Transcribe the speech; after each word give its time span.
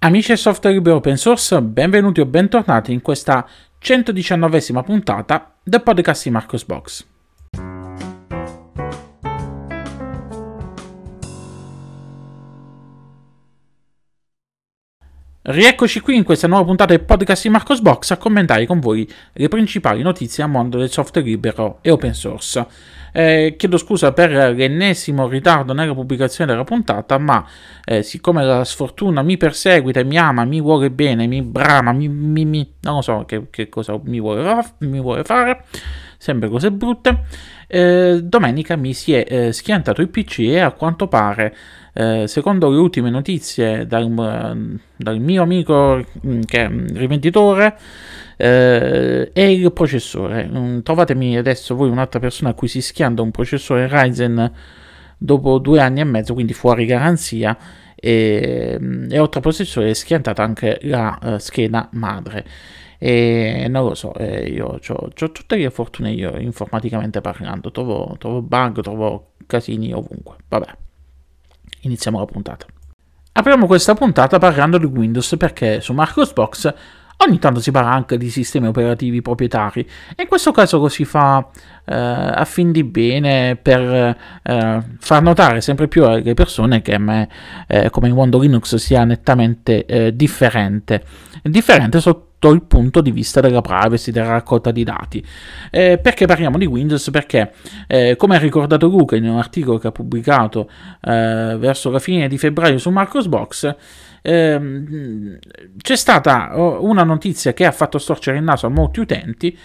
Amici 0.00 0.28
del 0.28 0.38
software 0.38 0.76
libero 0.76 0.94
open 0.94 1.16
source, 1.16 1.60
benvenuti 1.60 2.20
o 2.20 2.24
bentornati 2.24 2.92
in 2.92 3.02
questa 3.02 3.44
119esima 3.82 4.84
puntata 4.84 5.56
del 5.60 5.82
podcast 5.82 6.22
di 6.22 6.30
Marcos 6.30 6.64
Box. 6.64 7.06
Rieccoci 15.42 15.98
qui 15.98 16.14
in 16.14 16.22
questa 16.22 16.46
nuova 16.46 16.64
puntata 16.64 16.94
del 16.94 17.04
podcast 17.04 17.42
di 17.42 17.48
Marcos 17.48 17.80
Box 17.80 18.12
a 18.12 18.18
commentare 18.18 18.66
con 18.66 18.78
voi 18.78 19.10
le 19.32 19.48
principali 19.48 20.02
notizie 20.02 20.44
al 20.44 20.50
mondo 20.50 20.78
del 20.78 20.92
software 20.92 21.26
libero 21.26 21.78
e 21.80 21.90
open 21.90 22.14
source. 22.14 22.66
Eh, 23.18 23.56
chiedo 23.58 23.78
scusa 23.78 24.12
per 24.12 24.30
l'ennesimo 24.30 25.26
ritardo 25.26 25.72
nella 25.72 25.92
pubblicazione 25.92 26.52
della 26.52 26.62
puntata, 26.62 27.18
ma 27.18 27.44
eh, 27.84 28.04
siccome 28.04 28.44
la 28.44 28.62
sfortuna 28.62 29.22
mi 29.22 29.36
perseguita, 29.36 30.04
mi 30.04 30.16
ama, 30.16 30.44
mi 30.44 30.60
vuole 30.60 30.88
bene, 30.92 31.26
mi 31.26 31.42
brama, 31.42 31.90
mi, 31.90 32.06
mi, 32.06 32.44
mi 32.44 32.74
non 32.82 33.02
so 33.02 33.24
che, 33.26 33.48
che 33.50 33.68
cosa 33.68 33.98
mi 34.04 34.20
vuole, 34.20 34.64
mi 34.82 35.00
vuole, 35.00 35.24
fare, 35.24 35.64
sempre 36.16 36.48
cose 36.48 36.70
brutte, 36.70 37.24
eh, 37.66 38.20
domenica 38.22 38.76
mi 38.76 38.94
si 38.94 39.14
è 39.14 39.24
eh, 39.26 39.52
schiantato 39.52 40.00
il 40.00 40.10
PC 40.10 40.38
e 40.38 40.60
a 40.60 40.70
quanto 40.70 41.08
pare 41.08 41.56
eh, 41.94 42.28
secondo 42.28 42.70
le 42.70 42.76
ultime 42.76 43.10
notizie 43.10 43.84
dal, 43.84 44.78
dal 44.94 45.18
mio 45.18 45.42
amico 45.42 46.04
mm, 46.24 46.42
che 46.42 46.66
è 46.66 46.70
rivenditore, 46.70 47.76
eh, 48.38 49.30
è 49.32 49.42
il 49.42 49.70
processore. 49.72 50.80
Trovatemi 50.82 51.36
adesso 51.36 51.74
voi 51.74 51.90
un'altra 51.90 52.18
persona 52.18 52.50
a 52.50 52.54
cui 52.54 52.68
si 52.68 52.80
schianta 52.80 53.20
un 53.20 53.30
processore 53.30 53.86
Ryzen 53.90 54.52
dopo 55.18 55.58
due 55.58 55.80
anni 55.80 56.00
e 56.00 56.04
mezzo, 56.04 56.32
quindi 56.32 56.54
fuori 56.54 56.86
garanzia. 56.86 57.56
E, 57.94 58.78
mm, 58.80 59.10
e 59.10 59.18
oltre 59.18 59.40
al 59.40 59.42
processore 59.42 59.90
è 59.90 59.94
schiantata 59.94 60.42
anche 60.42 60.78
la 60.82 61.18
uh, 61.20 61.38
scheda 61.38 61.88
madre. 61.92 62.46
E 62.98 63.66
non 63.68 63.84
lo 63.84 63.94
so, 63.94 64.14
eh, 64.14 64.48
io 64.48 64.80
ho 64.86 65.10
tutte 65.12 65.56
le 65.56 65.70
fortune 65.70 66.10
io 66.12 66.36
informaticamente 66.38 67.20
parlando, 67.20 67.70
trovo, 67.70 68.16
trovo 68.18 68.40
bug, 68.42 68.80
trovo 68.80 69.32
casini 69.46 69.92
ovunque. 69.92 70.36
Vabbè 70.48 70.66
iniziamo 71.82 72.18
la 72.18 72.24
puntata. 72.24 72.66
Apriamo 73.32 73.66
questa 73.66 73.94
puntata 73.94 74.38
parlando 74.38 74.78
di 74.78 74.86
Windows 74.86 75.36
perché 75.36 75.80
su 75.80 75.92
Marcosbox 75.92 76.74
ogni 77.18 77.38
tanto 77.38 77.60
si 77.60 77.70
parla 77.70 77.90
anche 77.90 78.16
di 78.16 78.30
sistemi 78.30 78.66
operativi 78.66 79.22
proprietari 79.22 79.80
e 80.14 80.22
in 80.22 80.28
questo 80.28 80.52
caso 80.52 80.78
lo 80.78 80.88
si 80.88 81.04
fa 81.04 81.46
eh, 81.84 81.94
a 81.94 82.44
fin 82.44 82.70
di 82.70 82.84
bene 82.84 83.56
per 83.56 84.16
eh, 84.42 84.82
far 84.98 85.22
notare 85.22 85.60
sempre 85.60 85.88
più 85.88 86.04
alle 86.04 86.34
persone 86.34 86.82
che 86.82 86.98
me, 86.98 87.28
eh, 87.66 87.90
come 87.90 88.08
il 88.08 88.14
mondo 88.14 88.38
Linux 88.38 88.76
sia 88.76 89.04
nettamente 89.04 89.84
eh, 89.86 90.14
differente. 90.14 91.02
Differente 91.42 92.00
sotto 92.00 92.50
il 92.50 92.62
punto 92.62 93.00
di 93.00 93.10
vista 93.10 93.40
della 93.40 93.62
privacy, 93.62 94.12
della 94.12 94.28
raccolta 94.28 94.70
di 94.70 94.84
dati. 94.84 95.24
Eh, 95.70 95.98
perché 95.98 96.26
parliamo 96.26 96.58
di 96.58 96.66
Windows? 96.66 97.10
Perché, 97.10 97.52
eh, 97.86 98.16
come 98.16 98.36
ha 98.36 98.38
ricordato 98.38 98.86
Luca 98.86 99.16
in 99.16 99.28
un 99.28 99.38
articolo 99.38 99.78
che 99.78 99.88
ha 99.88 99.92
pubblicato 99.92 100.68
eh, 101.00 101.56
verso 101.58 101.90
la 101.90 101.98
fine 101.98 102.28
di 102.28 102.38
febbraio 102.38 102.78
su 102.78 102.90
Marcosbox, 102.90 103.74
ehm, 104.22 105.38
c'è 105.76 105.96
stata 105.96 106.58
oh, 106.58 106.84
una 106.84 107.04
notizia 107.04 107.52
che 107.52 107.64
ha 107.64 107.72
fatto 107.72 107.98
storcere 107.98 108.38
il 108.38 108.44
naso 108.44 108.66
a 108.66 108.70
molti 108.70 109.00
utenti 109.00 109.58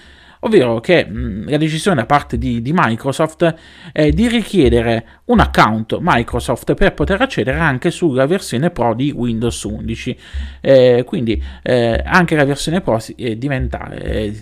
ovvero 0.43 0.79
che 0.79 1.05
mh, 1.05 1.49
la 1.49 1.57
decisione 1.57 1.97
da 1.97 2.05
parte 2.05 2.37
di, 2.37 2.61
di 2.61 2.71
Microsoft 2.73 3.55
è 3.91 4.09
di 4.09 4.27
richiedere 4.27 5.05
un 5.25 5.39
account 5.39 5.97
Microsoft 5.99 6.73
per 6.73 6.93
poter 6.93 7.21
accedere 7.21 7.59
anche 7.59 7.91
sulla 7.91 8.25
versione 8.25 8.69
Pro 8.69 8.93
di 8.93 9.11
Windows 9.11 9.63
11. 9.63 10.17
Eh, 10.61 11.03
quindi 11.05 11.41
eh, 11.61 12.01
anche 12.05 12.35
la 12.35 12.45
versione 12.45 12.81
Pro 12.81 13.01
eh, 13.15 13.37
diventa, 13.37 13.89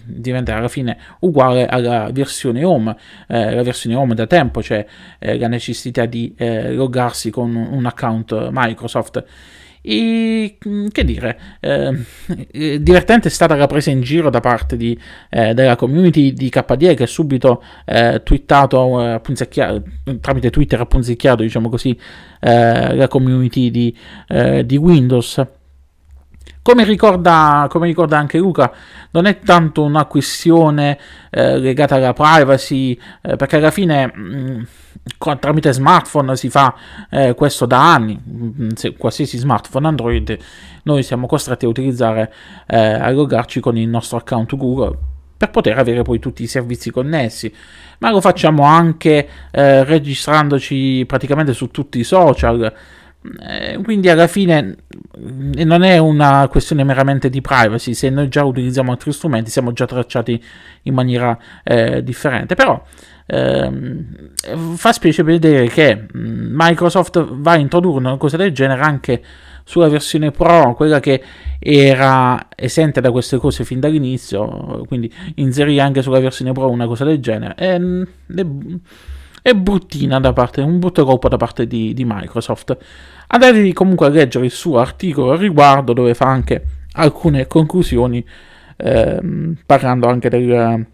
diventa, 0.04 0.56
alla 0.56 0.68
fine 0.68 0.98
uguale 1.20 1.66
alla 1.66 2.10
versione 2.12 2.64
Home. 2.64 2.96
Eh, 3.28 3.54
la 3.54 3.64
versione 3.64 3.96
Home 3.96 4.16
da 4.16 4.28
tempo 4.28 4.62
c'è 4.62 4.86
eh, 5.20 5.38
la 5.38 5.48
necessità 5.48 6.06
di 6.06 6.34
eh, 6.38 6.74
loggarsi 6.74 7.30
con 7.30 7.56
un 7.56 7.86
account 7.86 8.50
Microsoft. 8.52 9.24
E 9.82 10.58
mm, 10.68 10.88
che 10.88 11.04
dire, 11.04 11.40
eh, 11.60 12.06
divertente 12.80 13.28
è 13.28 13.32
stata 13.32 13.56
la 13.56 13.68
presa 13.68 13.90
in 13.90 14.02
giro 14.02 14.30
da 14.30 14.40
parte 14.40 14.78
di, 14.78 14.98
eh, 15.30 15.54
della 15.54 15.76
community 15.76 16.34
di 16.34 16.50
KDE 16.50 16.94
che 16.94 17.04
ha 17.04 17.08
subito 17.08 17.64
eh, 17.86 18.22
twittato 18.24 19.16
eh, 19.16 19.22
tramite 20.20 20.50
Twitter 20.50 20.80
ha 20.80 20.86
punzicchiato, 20.86 21.42
diciamo 21.42 21.70
così, 21.70 21.98
eh, 22.40 22.96
la 22.96 23.08
community 23.08 23.72
di, 23.72 23.96
eh, 24.28 24.66
di 24.66 24.78
Windows. 24.78 25.44
Come 26.64 26.84
ricorda, 26.84 27.66
come 27.70 27.88
ricorda, 27.88 28.20
anche 28.20 28.38
Luca, 28.38 28.72
non 29.12 29.26
è 29.26 29.40
tanto 29.40 29.82
una 29.82 30.06
questione 30.06 30.98
eh, 31.32 31.58
legata 31.58 31.96
alla 31.96 32.14
privacy, 32.14 33.00
eh, 33.22 33.36
perché 33.36 33.56
alla 33.56 33.72
fine 33.72 34.06
mh, 34.06 34.22
mm, 34.22 35.32
tramite 35.40 35.74
smartphone 35.74 36.36
si 36.36 36.50
fa 36.50 36.76
eh, 37.10 37.34
questo 37.34 37.66
da 37.66 37.94
anni, 37.94 38.16
mm, 38.16 38.70
Se, 38.76 38.96
qualsiasi 38.96 39.40
smartphone 39.40 39.88
Android 39.88 40.38
noi 40.84 41.02
siamo 41.02 41.26
costretti 41.26 41.66
a 41.66 41.70
utilizzare, 41.70 42.32
eh, 42.68 42.78
a 42.78 43.10
loggarci 43.10 43.60
con 43.60 43.76
il 43.76 43.88
nostro 43.88 44.18
account 44.18 44.56
Google 44.56 44.98
per 45.42 45.50
poter 45.50 45.80
avere 45.80 46.04
poi 46.04 46.20
tutti 46.20 46.44
i 46.44 46.48
servizi 46.48 46.92
connessi, 46.92 47.52
ma 47.98 48.12
lo 48.12 48.22
facciamo 48.22 48.62
anche 48.62 49.28
eh, 49.50 49.84
registrandoci 49.84 51.04
praticamente 51.08 51.54
su 51.54 51.72
tutti 51.72 51.98
i 51.98 52.04
social. 52.04 52.72
Eh, 53.24 53.80
quindi 53.84 54.10
alla 54.10 54.26
fine 54.26 54.78
eh, 55.56 55.64
non 55.64 55.84
è 55.84 56.00
una 56.00 56.48
questione 56.48 56.84
meramente 56.84 57.30
di 57.30 57.40
privacy, 57.40 57.94
se 57.94 58.10
noi 58.10 58.28
già 58.30 58.44
utilizziamo 58.44 58.92
altri 58.92 59.12
strumenti 59.12 59.52
siamo 59.52 59.74
già 59.74 59.86
tracciati 59.86 60.44
in 60.84 60.94
maniera 60.96 61.38
eh, 61.64 62.04
differente, 62.04 62.56
però 62.56 62.84
ehm, 63.28 64.32
fa 64.76 64.92
specie 64.92 65.22
vedere 65.22 65.68
che 65.68 65.96
mm, 65.96 66.52
Microsoft 66.52 67.24
va 67.24 67.52
a 67.52 67.58
introdurre 67.58 68.00
una 68.00 68.18
cosa 68.18 68.38
del 68.38 68.52
genere 68.52 68.82
anche 68.82 69.22
sulla 69.64 69.88
versione 69.88 70.32
Pro, 70.32 70.74
quella 70.74 71.00
che 71.00 71.22
era 71.60 72.48
esente 72.56 73.02
da 73.02 73.12
queste 73.12 73.38
cose 73.38 73.64
fin 73.64 73.80
dall'inizio, 73.80 74.84
quindi 74.88 75.14
inserire 75.36 75.82
anche 75.82 76.02
sulla 76.02 76.20
versione 76.20 76.54
Pro 76.54 76.70
una 76.70 76.88
cosa 76.88 77.06
del 77.06 77.20
genere. 77.20 77.54
E, 77.56 77.68
ehm, 77.68 78.08
le, 78.26 78.48
è 79.42 79.54
bruttina 79.54 80.20
da 80.20 80.34
parte, 80.34 80.62
un 80.62 80.80
brutto 80.80 81.04
colpo 81.04 81.28
da 81.28 81.38
parte 81.38 81.68
di, 81.68 81.94
di 81.94 82.04
Microsoft. 82.06 82.78
Andatevi 83.28 83.74
comunque 83.74 84.08
a 84.08 84.10
leggere 84.10 84.46
il 84.46 84.52
suo 84.52 84.80
articolo 84.80 85.32
al 85.32 85.38
riguardo 85.38 85.94
dove 85.94 86.14
fa 86.14 86.26
anche 86.26 86.64
alcune 86.94 87.48
conclusioni 87.48 88.24
ehm, 88.78 89.58
parlando 89.66 90.08
anche 90.08 90.30
del, 90.30 90.86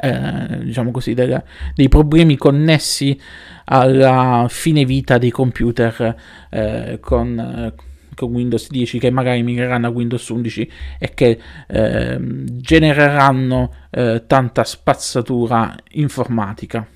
eh, 0.00 0.58
diciamo 0.64 0.90
così, 0.90 1.14
del, 1.14 1.42
dei 1.74 1.88
problemi 1.88 2.36
connessi 2.36 3.18
alla 3.64 4.46
fine 4.48 4.84
vita 4.84 5.18
dei 5.18 5.30
computer 5.30 6.14
eh, 6.50 6.98
con, 7.00 7.72
con, 8.14 8.32
Windows 8.32 8.68
10 8.70 8.98
che 8.98 9.10
magari 9.10 9.42
migreranno 9.42 9.86
a 9.86 9.90
Windows 9.90 10.28
11 10.28 10.70
e 10.98 11.14
che 11.14 11.38
eh, 11.66 12.18
genereranno 12.20 13.72
eh, 13.90 14.24
tanta 14.26 14.64
spazzatura 14.64 15.74
informatica. 15.92 16.86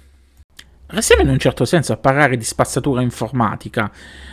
Restiamo 0.93 1.23
in 1.23 1.29
un 1.29 1.39
certo 1.39 1.65
senso 1.65 1.93
a 1.93 1.97
parlare 1.97 2.37
di 2.37 2.43
spazzatura 2.43 3.01
informatica. 3.01 3.93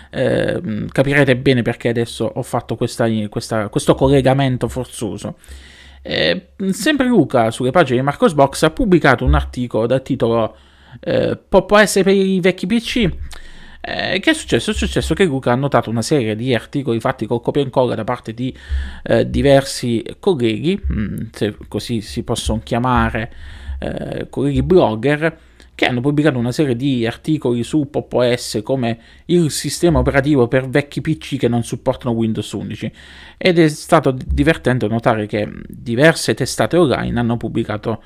Eh, 0.10 0.86
capirete 0.92 1.38
bene 1.38 1.62
perché 1.62 1.90
adesso 1.90 2.26
ho 2.26 2.42
fatto 2.42 2.76
questa, 2.76 3.08
questa, 3.30 3.70
questo 3.70 3.94
collegamento 3.94 4.68
forzoso. 4.68 5.38
Eh, 6.02 6.48
sempre 6.72 7.06
Luca, 7.06 7.52
sulle 7.52 7.70
pagine 7.70 8.00
di 8.00 8.06
Marcosbox, 8.06 8.64
ha 8.64 8.72
pubblicato 8.72 9.24
un 9.24 9.36
articolo 9.36 9.86
dal 9.86 10.02
titolo 10.02 10.56
eh, 11.00 11.38
Può 11.38 11.78
essere 11.78 12.04
per 12.04 12.14
i 12.14 12.40
vecchi 12.40 12.66
PC? 12.66 13.10
Eh, 13.80 14.20
che 14.20 14.32
è 14.32 14.34
successo? 14.34 14.72
È 14.72 14.74
successo 14.74 15.14
che 15.14 15.26
Luca 15.26 15.52
ha 15.52 15.56
notato 15.56 15.92
una 15.92 16.02
serie 16.02 16.36
di 16.36 16.56
articoli 16.56 17.00
fatti 17.00 17.28
col 17.28 17.42
copia 17.42 17.62
e 17.62 17.66
incolla 17.66 17.94
da 17.94 18.04
parte 18.04 18.34
di 18.34 18.56
eh, 19.04 19.30
diversi 19.30 20.04
colleghi, 20.20 20.82
mm, 20.92 21.18
se 21.32 21.56
così 21.68 22.02
si 22.02 22.24
possono 22.24 22.62
chiamare, 22.64 23.32
eh, 23.80 24.28
colleghi 24.30 24.64
blogger, 24.64 25.38
che 25.78 25.86
hanno 25.86 26.02
pubblicato 26.02 26.40
una 26.40 26.52
serie 26.52 26.76
di 26.76 27.06
articoli 27.06 27.62
su 27.62 27.88
Pop 27.92 28.12
OS 28.12 28.62
come 28.64 28.98
il 29.26 29.52
sistema 29.52 30.00
operativo 30.00 30.48
per 30.48 30.68
vecchi 30.68 31.02
PC 31.02 31.38
che 31.38 31.48
non 31.48 31.62
supportano 31.64 32.16
Windows 32.16 32.52
11 32.52 32.92
ed 33.38 33.60
è 33.60 33.68
stato 33.68 34.10
divertente 34.10 34.88
notare 34.88 35.28
che 35.28 35.48
diverse 35.68 36.34
testate 36.34 36.78
online 36.78 37.20
hanno 37.20 37.38
pubblicato 37.38 38.02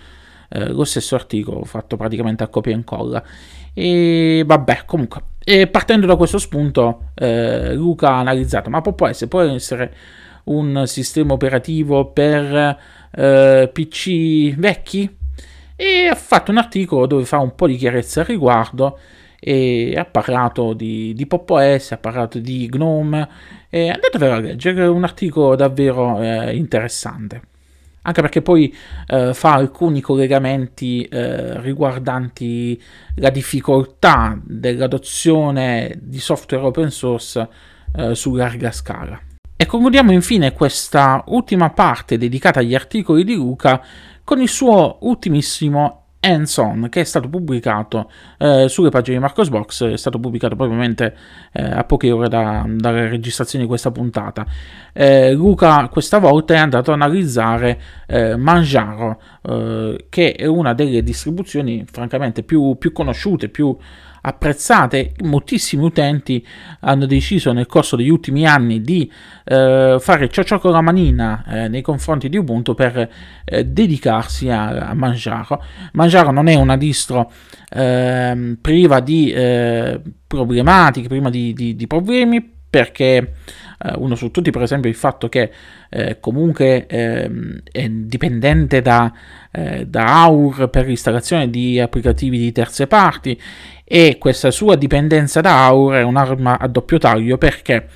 eh, 0.49 0.67
lo 0.67 0.83
stesso 0.83 1.15
articolo 1.15 1.63
fatto 1.63 1.95
praticamente 1.95 2.43
a 2.43 2.49
copia 2.49 2.73
e 2.73 2.75
incolla. 2.75 3.23
E 3.73 4.43
vabbè 4.45 4.81
comunque. 4.83 5.21
E 5.41 5.67
partendo 5.67 6.05
da 6.05 6.17
questo 6.17 6.39
spunto 6.39 7.11
eh, 7.13 7.73
Luca 7.73 8.09
ha 8.09 8.19
analizzato 8.19 8.69
ma 8.69 8.81
Pop 8.81 8.99
OS 8.99 9.27
può 9.29 9.39
essere 9.39 9.93
un 10.43 10.83
sistema 10.87 11.31
operativo 11.31 12.11
per 12.11 12.77
eh, 13.15 13.69
PC 13.71 14.55
vecchi 14.57 15.19
e 15.81 16.05
ha 16.05 16.13
fatto 16.13 16.51
un 16.51 16.57
articolo 16.57 17.07
dove 17.07 17.25
fa 17.25 17.39
un 17.39 17.55
po' 17.55 17.65
di 17.65 17.75
chiarezza 17.75 18.19
al 18.19 18.27
riguardo 18.27 18.99
e 19.39 19.95
ha 19.97 20.05
parlato 20.05 20.73
di, 20.73 21.15
di 21.15 21.25
Pop 21.25 21.49
OS, 21.49 21.93
ha 21.93 21.97
parlato 21.97 22.37
di 22.37 22.67
GNOME 22.67 23.27
E 23.67 23.89
andatevelo 23.89 24.33
a 24.35 24.39
leggere, 24.39 24.83
è 24.83 24.87
un 24.87 25.03
articolo 25.03 25.55
davvero 25.55 26.21
eh, 26.21 26.55
interessante. 26.55 27.41
Anche 28.03 28.21
perché 28.21 28.43
poi 28.43 28.71
eh, 29.07 29.33
fa 29.33 29.53
alcuni 29.53 30.01
collegamenti 30.01 31.01
eh, 31.01 31.59
riguardanti 31.59 32.79
la 33.15 33.31
difficoltà 33.31 34.39
dell'adozione 34.43 35.97
di 35.99 36.19
software 36.19 36.63
open 36.63 36.91
source 36.91 37.49
eh, 37.95 38.13
su 38.13 38.35
larga 38.35 38.71
scala. 38.71 39.19
E 39.61 39.67
concludiamo 39.67 40.11
infine 40.11 40.53
questa 40.53 41.23
ultima 41.27 41.69
parte 41.69 42.17
dedicata 42.17 42.61
agli 42.61 42.73
articoli 42.73 43.23
di 43.23 43.35
Luca 43.35 43.79
con 44.23 44.41
il 44.41 44.49
suo 44.49 44.97
ultimissimo 45.01 46.01
Hands-On 46.21 46.87
che 46.89 47.01
è 47.01 47.03
stato 47.03 47.27
pubblicato 47.27 48.11
eh, 48.37 48.69
sulle 48.69 48.89
pagine 48.89 49.17
di 49.17 49.23
Marcosbox, 49.23 49.85
è 49.85 49.97
stato 49.97 50.19
pubblicato 50.19 50.55
probabilmente 50.55 51.15
eh, 51.51 51.63
a 51.63 51.83
poche 51.83 52.11
ore 52.11 52.29
da, 52.29 52.63
dalla 52.67 53.07
registrazione 53.07 53.63
di 53.63 53.69
questa 53.69 53.91
puntata. 53.91 54.45
Eh, 54.93 55.33
Luca 55.33 55.87
questa 55.89 56.19
volta 56.19 56.53
è 56.53 56.57
andato 56.57 56.91
ad 56.91 57.01
analizzare 57.01 57.81
eh, 58.07 58.35
Manjaro, 58.35 59.19
eh, 59.41 60.05
che 60.09 60.33
è 60.33 60.45
una 60.45 60.73
delle 60.73 61.01
distribuzioni 61.01 61.85
francamente 61.91 62.43
più, 62.43 62.75
più 62.77 62.91
conosciute, 62.91 63.49
più 63.49 63.75
apprezzate. 64.21 65.13
Moltissimi 65.23 65.83
utenti 65.83 66.45
hanno 66.81 67.05
deciso 67.05 67.51
nel 67.51 67.65
corso 67.65 67.95
degli 67.95 68.09
ultimi 68.09 68.45
anni 68.45 68.81
di 68.81 69.11
eh, 69.43 69.97
fare 69.99 70.29
ciò 70.29 70.59
con 70.59 70.71
la 70.71 70.81
manina 70.81 71.43
eh, 71.47 71.67
nei 71.67 71.81
confronti 71.81 72.29
di 72.29 72.37
Ubuntu 72.37 72.73
per 72.73 73.09
eh, 73.43 73.65
dedicarsi 73.65 74.49
a, 74.49 74.89
a, 74.89 74.93
Manjaro. 74.93 75.63
Manjaro 75.93 76.31
non 76.31 76.47
è 76.47 76.55
una 76.55 76.77
distro 76.77 77.31
ehm, 77.69 78.57
priva 78.61 78.99
di 78.99 79.31
eh, 79.31 80.01
problematiche, 80.27 81.07
prima 81.07 81.29
di, 81.29 81.53
di, 81.53 81.75
di 81.75 81.87
problemi, 81.87 82.59
perché 82.69 83.33
Uh, 83.83 83.99
uno 84.03 84.13
su 84.13 84.29
tutti, 84.29 84.51
per 84.51 84.61
esempio, 84.61 84.91
il 84.91 84.95
fatto 84.95 85.27
che 85.27 85.51
eh, 85.89 86.19
comunque 86.19 86.85
eh, 86.85 87.29
è 87.71 87.89
dipendente 87.89 88.79
da, 88.81 89.11
eh, 89.51 89.87
da, 89.87 90.21
AUR 90.21 90.69
per 90.69 90.85
l'installazione 90.85 91.49
di 91.49 91.79
applicativi 91.79 92.37
di 92.37 92.51
terze 92.51 92.85
parti 92.85 93.39
e 93.93 94.17
questa 94.17 94.51
sua 94.51 94.77
dipendenza 94.77 95.41
da 95.41 95.65
Aura 95.65 95.99
è 95.99 96.03
un'arma 96.03 96.57
a 96.57 96.67
doppio 96.69 96.97
taglio 96.97 97.37
perché 97.37 97.89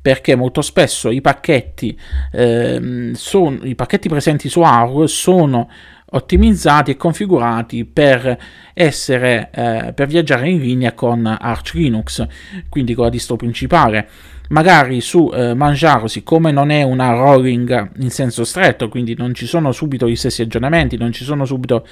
perché 0.00 0.36
molto 0.36 0.62
spesso 0.62 1.10
i 1.10 1.20
pacchetti, 1.20 1.98
eh, 2.32 3.10
son, 3.14 3.60
i 3.64 3.74
pacchetti 3.74 4.08
presenti 4.08 4.48
su 4.48 4.62
Aur 4.62 5.10
sono 5.10 5.68
ottimizzati 6.12 6.92
e 6.92 6.96
configurati 6.96 7.84
per 7.84 8.38
essere 8.72 9.50
eh, 9.52 9.92
per 9.92 10.06
viaggiare 10.06 10.48
in 10.48 10.60
linea 10.60 10.92
con 10.92 11.26
Arch 11.26 11.74
Linux, 11.74 12.24
quindi 12.68 12.94
con 12.94 13.04
la 13.04 13.10
distro 13.10 13.34
principale. 13.34 14.08
Magari 14.50 15.00
su 15.00 15.30
eh, 15.32 15.54
Manjaro, 15.54 16.06
siccome 16.06 16.50
non 16.50 16.70
è 16.70 16.82
una 16.82 17.12
rolling 17.12 17.90
in 17.98 18.10
senso 18.10 18.44
stretto, 18.44 18.88
quindi 18.88 19.14
non 19.16 19.34
ci 19.34 19.46
sono 19.46 19.70
subito 19.70 20.08
gli 20.08 20.16
stessi 20.16 20.42
aggiornamenti, 20.42 20.96
non 20.96 21.12
ci 21.12 21.24
sono 21.24 21.44
subito 21.44 21.86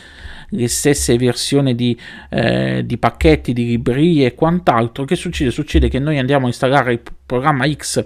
le 0.50 0.68
stesse 0.68 1.16
versioni 1.16 1.74
di, 1.74 1.98
eh, 2.30 2.82
di 2.84 2.96
pacchetti, 2.98 3.52
di 3.52 3.66
librerie 3.66 4.26
e 4.26 4.34
quant'altro. 4.34 5.04
Che 5.04 5.16
succede? 5.16 5.50
Succede 5.50 5.88
che 5.88 5.98
noi 5.98 6.18
andiamo 6.18 6.44
a 6.44 6.48
installare 6.48 6.92
il 6.92 7.00
programma 7.26 7.70
X 7.70 8.04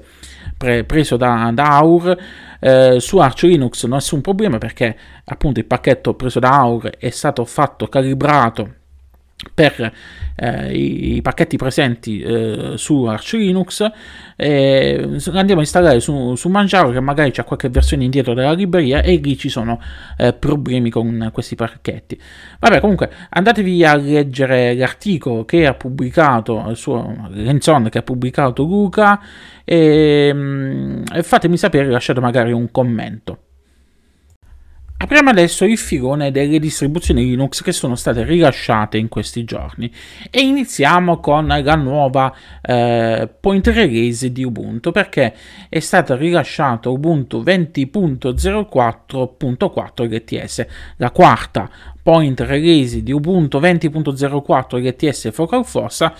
pre- 0.57 0.85
preso 0.85 1.17
da, 1.17 1.51
da 1.53 1.77
Aur 1.77 2.17
eh, 2.61 2.97
su 3.01 3.19
Arch 3.19 3.43
Linux, 3.43 3.85
nessun 3.85 4.21
problema 4.21 4.59
perché 4.59 4.97
appunto 5.25 5.61
il 5.61 5.67
pacchetto 5.67 6.15
preso 6.15 6.39
da 6.39 6.51
Aur 6.51 6.91
è 6.91 7.11
stato 7.11 7.45
fatto 7.45 7.89
calibrato 7.89 8.75
per 9.55 9.93
eh, 10.37 10.73
i, 10.73 11.17
i, 11.17 11.23
pacchetti 11.23 11.57
presenti 11.57 12.21
eh, 12.21 12.73
su 12.77 13.05
Arch 13.05 13.33
Linux 13.33 13.85
eh, 14.37 15.19
andiamo 15.33 15.61
a 15.61 15.65
installare 15.65 16.01
su, 16.01 16.35
su 16.37 16.49
Manjaro 16.49 16.91
che 16.91 17.01
magari 17.01 17.33
c'è 17.33 17.45
qualche 17.45 17.69
versione 17.69 18.05
indietro 18.05 18.35
della 18.35 18.53
libreria 18.53 19.03
e 19.03 19.17
lì 19.17 19.37
ci 19.37 19.49
sono 19.49 19.81
eh, 20.17 20.33
problemi 20.33 20.91
con 20.91 21.31
questi 21.33 21.55
pacchetti. 21.55 22.19
Vabbè 22.61 22.81
comunque 22.81 23.11
andatevi 23.31 23.85
a 23.85 23.95
leggere 23.97 24.75
l'articolo 24.75 25.45
che 25.45 25.67
ha 25.67 25.75
pubblicato 25.75 26.75
suo 26.75 27.29
Lenzon 27.31 27.89
che 27.89 27.99
ha 27.99 28.03
pubblicato 28.03 28.63
Luca 28.63 29.21
e, 29.65 30.31
mm, 30.33 31.05
e 31.13 31.23
fatemi 31.23 31.57
sapere 31.57 31.91
lasciate 31.91 32.21
magari 32.21 32.53
un 32.53 32.71
commento 32.71 33.39
Apriamo 35.03 35.31
adesso 35.31 35.65
il 35.65 35.79
filone 35.79 36.31
delle 36.31 36.61
distribuzioni 36.61 37.25
Linux 37.25 37.65
che 37.65 37.73
sono 37.73 37.97
state 37.97 38.23
rilasciate 38.23 38.99
in 38.99 39.09
questi 39.09 39.43
giorni. 39.43 39.93
E 40.31 40.43
iniziamo 40.43 41.19
con 41.19 41.49
la 41.49 41.75
nuova 41.75 42.33
eh, 42.63 43.29
point 43.41 43.67
release 43.67 44.31
di 44.31 44.45
Ubuntu 44.45 44.93
perché 44.93 45.35
è 45.69 45.81
stato 45.81 46.15
rilasciato 46.15 46.93
Ubuntu 46.93 47.43
20.04.4 47.43 50.09
LTS, 50.09 50.67
la 50.99 51.11
quarta 51.11 51.69
point 52.01 52.39
release 52.41 53.03
di 53.03 53.11
Ubuntu 53.11 53.59
20.04 53.59 54.81
LTS 54.81 55.33
Focal 55.33 55.67
Fossa 55.67 56.15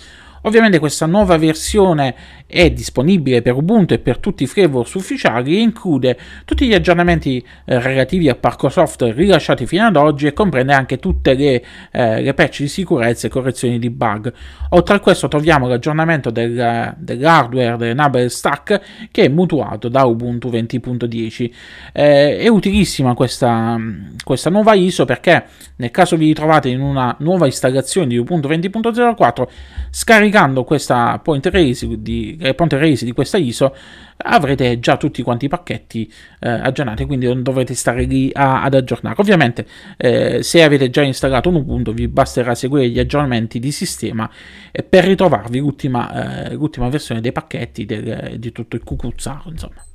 Ovviamente 0.45 0.79
questa 0.79 1.05
nuova 1.05 1.37
versione 1.37 2.15
è 2.45 2.69
disponibile 2.69 3.41
per 3.41 3.55
Ubuntu 3.55 3.93
e 3.93 3.99
per 3.99 4.17
tutti 4.17 4.43
i 4.43 4.47
frameworks 4.47 4.93
ufficiali 4.95 5.55
e 5.55 5.61
include 5.61 6.17
tutti 6.43 6.67
gli 6.67 6.73
aggiornamenti 6.73 7.43
eh, 7.65 7.79
relativi 7.79 8.27
a 8.27 8.35
Parco 8.35 8.67
Software 8.67 9.13
rilasciati 9.13 9.65
fino 9.65 9.85
ad 9.85 9.95
oggi 9.95 10.27
e 10.27 10.33
comprende 10.33 10.73
anche 10.73 10.99
tutte 10.99 11.33
le, 11.33 11.63
eh, 11.91 12.21
le 12.21 12.33
patch 12.33 12.59
di 12.59 12.67
sicurezza 12.67 13.27
e 13.27 13.29
correzioni 13.29 13.79
di 13.79 13.89
bug. 13.89 14.33
Oltre 14.71 14.95
a 14.95 14.99
questo 14.99 15.29
troviamo 15.29 15.67
l'aggiornamento 15.67 16.29
del, 16.29 16.93
dell'hardware 16.97 17.77
dell'Enable 17.77 18.27
Stack 18.27 18.81
che 19.11 19.23
è 19.23 19.27
mutuato 19.29 19.87
da 19.87 20.03
Ubuntu 20.03 20.49
20.10. 20.49 21.51
Eh, 21.93 22.37
è 22.39 22.47
utilissima 22.49 23.13
questa, 23.13 23.77
questa 24.25 24.49
nuova 24.49 24.73
ISO 24.73 25.05
perché 25.05 25.45
nel 25.77 25.91
caso 25.91 26.17
vi 26.17 26.33
trovate 26.33 26.67
in 26.67 26.81
una 26.81 27.15
nuova 27.19 27.45
installazione 27.45 28.07
di 28.07 28.17
Ubuntu 28.17 28.49
20.04 28.49 29.47
scaricate 29.89 30.31
scaricando 30.33 30.63
questa 30.63 31.19
point 31.19 31.45
release 31.45 31.87
di, 32.01 32.35
eh, 32.41 32.55
point 32.55 32.73
release 32.73 33.05
di 33.05 33.11
questa 33.11 33.37
ISO 33.37 33.75
avrete 34.17 34.79
già 34.79 34.97
tutti 34.97 35.21
quanti 35.21 35.45
i 35.45 35.47
pacchetti 35.47 36.11
eh, 36.39 36.49
aggiornati, 36.49 37.05
quindi 37.05 37.27
non 37.27 37.43
dovrete 37.43 37.75
stare 37.75 38.03
lì 38.05 38.31
a, 38.33 38.63
ad 38.63 38.73
aggiornare. 38.73 39.15
Ovviamente, 39.19 39.67
eh, 39.97 40.41
se 40.41 40.63
avete 40.63 40.89
già 40.89 41.03
installato 41.03 41.49
un 41.49 41.55
Ubuntu, 41.55 41.93
vi 41.93 42.07
basterà 42.07 42.55
seguire 42.55 42.89
gli 42.89 42.99
aggiornamenti 42.99 43.59
di 43.59 43.71
sistema 43.71 44.29
eh, 44.71 44.81
per 44.81 45.03
ritrovarvi 45.05 45.59
l'ultima, 45.59 46.47
eh, 46.47 46.53
l'ultima, 46.55 46.89
versione 46.89 47.21
dei 47.21 47.31
pacchetti 47.31 47.85
del, 47.85 48.35
di 48.39 48.51
tutto 48.51 48.75
il 48.75 48.83
cucuzzaro, 48.83 49.49
insomma. 49.49 49.85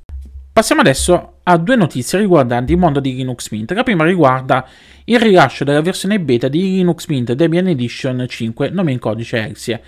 Passiamo 0.51 0.81
adesso 0.81 1.39
a 1.43 1.57
due 1.57 1.75
notizie 1.75 2.19
riguardanti 2.19 2.73
il 2.73 2.77
mondo 2.77 2.99
di 2.99 3.15
Linux 3.15 3.49
Mint. 3.51 3.71
La 3.71 3.83
prima 3.83 4.03
riguarda 4.03 4.67
il 5.05 5.19
rilascio 5.19 5.63
della 5.63 5.81
versione 5.81 6.19
beta 6.19 6.47
di 6.47 6.61
Linux 6.61 7.07
Mint 7.07 7.31
Debian 7.33 7.67
Edition 7.67 8.25
5, 8.27 8.69
nome 8.69 8.91
in 8.91 8.99
codice 8.99 9.37
Elsie. 9.37 9.81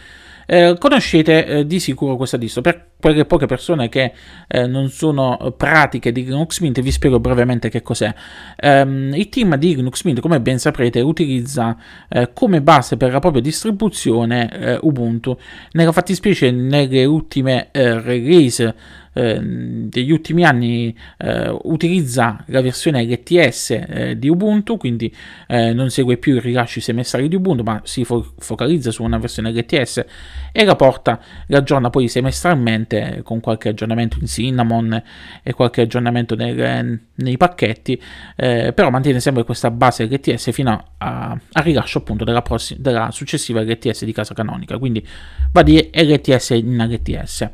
Eh, 0.53 0.75
conoscete 0.77 1.46
eh, 1.46 1.65
di 1.65 1.79
sicuro 1.79 2.17
questa 2.17 2.36
distro. 2.36 2.60
Per 2.62 2.88
quelle 3.00 3.24
poche 3.24 3.46
persone 3.46 3.88
che 3.88 4.12
eh, 4.50 4.67
non 4.67 4.89
sono 4.89 5.53
pratiche 5.55 6.12
di 6.12 6.25
Linux 6.25 6.60
Mint, 6.60 6.81
vi 6.81 6.91
spiego 6.91 7.22
brevemente 7.22 7.70
che 7.70 7.81
cos'è. 7.81 8.13
Um, 8.62 9.13
il 9.13 9.29
team 9.29 9.55
di 9.55 9.77
Linux 9.77 10.03
Mint, 10.03 10.20
come 10.20 10.41
ben 10.41 10.60
saprete, 10.60 11.00
utilizza 11.00 11.77
eh, 12.10 12.31
come 12.34 12.62
base 12.62 12.98
per 12.98 13.13
la 13.13 13.20
propria 13.20 13.41
distribuzione 13.41 14.51
eh, 14.51 14.77
Ubuntu. 14.81 15.38
Nella 15.72 15.93
fattispecie, 15.93 16.51
nelle 16.51 17.05
ultime 17.05 17.70
release 17.72 18.75
degli 19.13 20.12
ultimi 20.12 20.46
anni 20.46 20.96
eh, 21.18 21.50
utilizza 21.63 22.44
la 22.48 22.62
versione 22.62 23.03
LTS 23.03 23.70
eh, 23.72 24.15
di 24.18 24.30
Ubuntu, 24.30 24.77
quindi 24.77 25.13
eh, 25.48 25.74
non 25.74 25.89
segue 25.89 26.18
più 26.18 26.36
i 26.36 26.39
rilasci 26.39 26.80
semestrali 26.80 27.27
di 27.27 27.36
Ubuntu, 27.36 27.63
ma 27.63 27.82
si 27.84 28.06
fo- 28.06 28.34
focalizza 28.38 28.91
su 28.91 29.03
una 29.03 29.18
versione 29.18 29.51
LTS 29.51 30.06
e 30.51 30.63
la 30.63 30.75
porta, 30.75 31.20
la 31.48 31.58
aggiorna 31.58 31.89
poi 31.89 32.08
semestralmente 32.08 33.22
con 33.24 33.39
qualche 33.39 33.70
aggiornamento 33.70 34.18
in 34.20 34.27
Cinnamon 34.27 35.03
e 35.44 35.53
qualche 35.53 35.82
aggiornamento 35.82 36.36
nel, 36.36 37.00
nei 37.15 37.38
pacchetti, 37.38 38.01
eh, 38.36 38.72
però 38.74 38.89
mantiene 38.89 39.20
sempre 39.20 39.44
questa 39.44 39.72
base 39.72 40.06
LTS 40.06 40.51
fino 40.51 40.86
al 40.98 41.39
rilascio 41.56 42.00
appunto 42.00 42.24
della, 42.24 42.41
prossim- 42.41 42.80
della 42.80 43.10
successiva 43.12 43.62
LTS 43.62 44.06
di 44.06 44.13
casa 44.13 44.34
canonica, 44.34 44.77
quindi 44.77 45.06
va 45.51 45.63
di 45.63 45.89
LTS 45.94 46.50
in 46.51 46.77
LTS. 46.77 47.50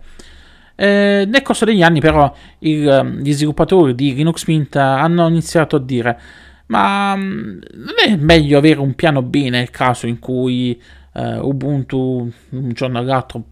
Eh, 0.80 1.26
nel 1.28 1.42
corso 1.42 1.66
degli 1.66 1.82
anni 1.82 2.00
però 2.00 2.32
il, 2.60 2.88
ehm, 2.88 3.22
gli 3.22 3.34
sviluppatori 3.34 3.96
di 3.96 4.14
Linux 4.14 4.46
Mint 4.46 4.76
hanno 4.76 5.28
iniziato 5.28 5.78
a 5.78 5.80
dire 5.80 6.20
ma 6.68 7.16
mm, 7.16 7.60
non 7.74 7.96
è 8.06 8.16
meglio 8.16 8.60
avere 8.60 8.80
un 8.80 8.94
piano 8.94 9.24
B 9.24 9.48
nel 9.50 9.72
caso 9.72 10.06
in 10.06 10.20
cui 10.20 10.80
eh, 11.14 11.38
Ubuntu 11.40 12.32
un 12.50 12.70
giorno 12.74 13.00
all'altro 13.00 13.44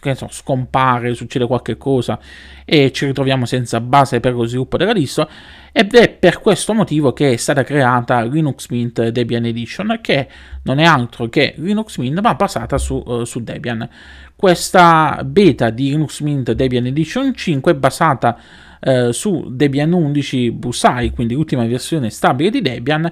che 0.00 0.14
so, 0.14 0.28
scompare, 0.30 1.14
succede 1.14 1.46
qualche 1.46 1.76
cosa 1.76 2.18
e 2.64 2.92
ci 2.92 3.06
ritroviamo 3.06 3.46
senza 3.46 3.80
base 3.80 4.20
per 4.20 4.34
lo 4.34 4.44
sviluppo 4.44 4.76
della 4.76 4.92
distro 4.92 5.28
ed 5.72 5.94
è 5.94 6.10
per 6.10 6.40
questo 6.40 6.74
motivo 6.74 7.12
che 7.12 7.32
è 7.32 7.36
stata 7.36 7.64
creata 7.64 8.22
Linux 8.22 8.68
Mint 8.68 9.08
Debian 9.08 9.46
Edition 9.46 9.98
che 10.02 10.28
non 10.62 10.78
è 10.78 10.84
altro 10.84 11.28
che 11.28 11.54
Linux 11.56 11.96
Mint 11.98 12.20
ma 12.20 12.34
basata 12.34 12.78
su, 12.78 13.02
uh, 13.04 13.24
su 13.24 13.42
Debian. 13.42 13.88
Questa 14.36 15.22
beta 15.24 15.70
di 15.70 15.88
Linux 15.88 16.20
Mint 16.20 16.52
Debian 16.52 16.84
Edition 16.84 17.34
5 17.34 17.72
è 17.72 17.74
basata 17.74 18.38
uh, 18.82 19.10
su 19.10 19.48
Debian 19.50 19.90
11 19.94 20.50
Busai, 20.50 21.10
quindi 21.10 21.32
l'ultima 21.32 21.64
versione 21.64 22.10
stabile 22.10 22.50
di 22.50 22.60
Debian 22.60 23.10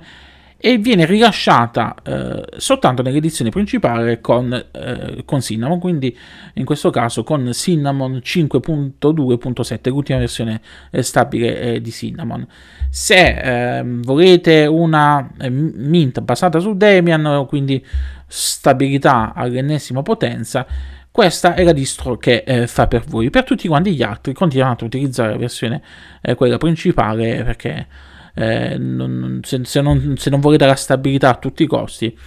e 0.67 0.79
viene 0.79 1.05
rilasciata 1.05 1.95
eh, 2.03 2.43
soltanto 2.57 3.03
nell'edizione 3.03 3.51
principale 3.51 4.23
con, 4.23 4.51
eh, 4.51 5.23
con, 5.27 5.43
Cinnamon, 5.43 5.79
quindi 5.79 6.17
in 6.55 6.65
questo 6.65 6.89
caso 6.89 7.23
con 7.23 7.51
Cinnamon 7.53 8.23
5.2.7, 8.25 9.89
l'ultima 9.91 10.21
versione 10.21 10.63
eh, 10.91 11.03
stabile 11.03 11.61
eh, 11.61 11.81
di 11.83 11.91
Cinnamon. 11.91 12.47
Se 12.89 13.77
ehm, 13.79 14.03
volete 14.05 14.65
una 14.65 15.31
eh, 15.39 15.51
Mint 15.51 16.23
basata 16.23 16.59
su 16.61 16.75
Debian, 16.75 17.45
quindi 17.47 17.85
stabilità 18.27 19.35
all'ennesima 19.35 20.01
potenza, 20.01 20.67
questa 21.15 21.55
è 21.55 21.63
la 21.63 21.73
distro 21.73 22.17
che 22.17 22.43
eh, 22.45 22.67
fa 22.67 22.89
per 22.89 23.05
voi. 23.07 23.31
Per 23.31 23.45
tutti 23.45 23.69
quanti 23.69 23.95
gli 23.95 24.03
altri 24.03 24.33
continuate 24.33 24.83
a 24.83 24.89
utilizzare 24.89 25.31
la 25.31 25.37
versione 25.37 25.81
eh, 26.21 26.35
quella 26.35 26.59
principale 26.59 27.45
perché 27.45 27.87
eh, 28.35 28.77
non, 28.77 29.39
se, 29.45 29.61
se, 29.63 29.81
non, 29.81 30.17
se, 30.17 30.29
non, 30.29 30.41
volete 30.41 30.67
la 30.67 30.75
stabilità 30.75 31.29
a 31.29 31.37
tutti 31.37 31.63
i 31.63 31.67
costi, 31.69 32.19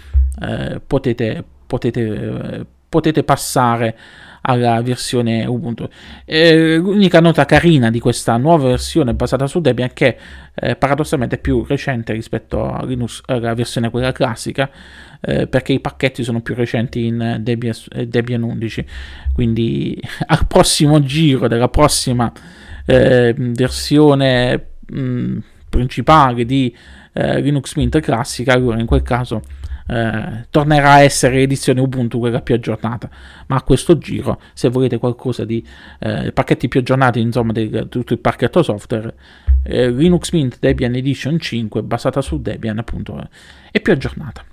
eh, 0.42 0.80
potete, 0.88 1.44
potete, 1.68 2.66
potete 2.90 3.24
passare 3.24 3.98
alla 4.42 4.82
versione 4.82 5.46
Ubuntu. 5.46 5.90
Eh, 6.26 6.78
l'unica 6.78 7.20
nota 7.20 7.46
carina 7.46 7.90
di 7.90 8.00
questa 8.00 8.38
nuova 8.38 8.70
versione 8.70 9.14
basata 9.14 9.46
su 9.48 9.60
Debian 9.60 9.90
è 9.90 9.94
che 9.94 10.18
eh, 10.54 10.76
paradossalmente 10.76 11.36
è 11.36 11.40
più 11.40 11.66
recente 11.68 12.14
rispetto 12.14 12.72
a 12.72 12.86
Linux, 12.86 13.22
alla 13.26 13.54
versione 13.54 13.90
quella 13.90 14.12
classica, 14.12 14.70
eh, 15.20 15.48
perché 15.48 15.74
i 15.74 15.80
pacchetti 15.80 16.24
sono 16.24 16.42
più 16.42 16.56
recenti 16.56 17.06
in 17.06 17.38
Debian, 17.42 17.76
eh, 17.90 18.08
Debian 18.08 18.44
11. 18.44 18.86
Quindi 19.34 20.00
al 20.28 20.48
prossimo 20.48 21.02
giro 21.04 21.48
della 21.48 21.70
prossima 21.70 22.32
eh, 22.86 23.34
versione... 23.38 24.68
Mh, 24.90 25.00
mm, 25.00 25.38
principale 25.70 26.46
di 26.46 26.76
eh, 27.14 27.42
Linux 27.42 27.76
Mint 27.76 28.00
classica, 28.00 28.54
allora 28.54 28.80
in 28.80 28.86
quel 28.86 29.04
caso 29.04 29.42
eh, 29.88 30.46
tornerà 30.50 30.94
a 30.94 31.02
essere 31.02 31.36
l'edizione 31.36 31.82
Ubuntu 31.82 32.20
quella 32.20 32.42
più 32.42 32.56
aggiornata. 32.56 33.10
Ma 33.48 33.58
a 33.58 33.62
questo 33.64 33.98
giro, 33.98 34.40
se 34.54 34.70
volete 34.70 34.98
qualcosa 34.98 35.46
di 35.46 35.66
eh, 36.00 36.32
pacchetti 36.32 36.68
più 36.68 36.80
aggiornati, 36.80 37.20
insomma, 37.20 37.54
di, 37.54 37.70
tutto 37.90 38.14
il 38.14 38.20
pacchetto 38.20 38.62
software, 38.64 39.14
eh, 39.64 39.90
Linux 39.90 40.32
Mint 40.32 40.58
Debian 40.60 40.96
Edition 40.96 41.40
5, 41.40 41.84
basata 41.84 42.22
su 42.22 42.42
Debian, 42.42 42.78
appunto, 42.78 43.30
è 43.72 43.80
più 43.80 43.94
aggiornata. 43.94 44.44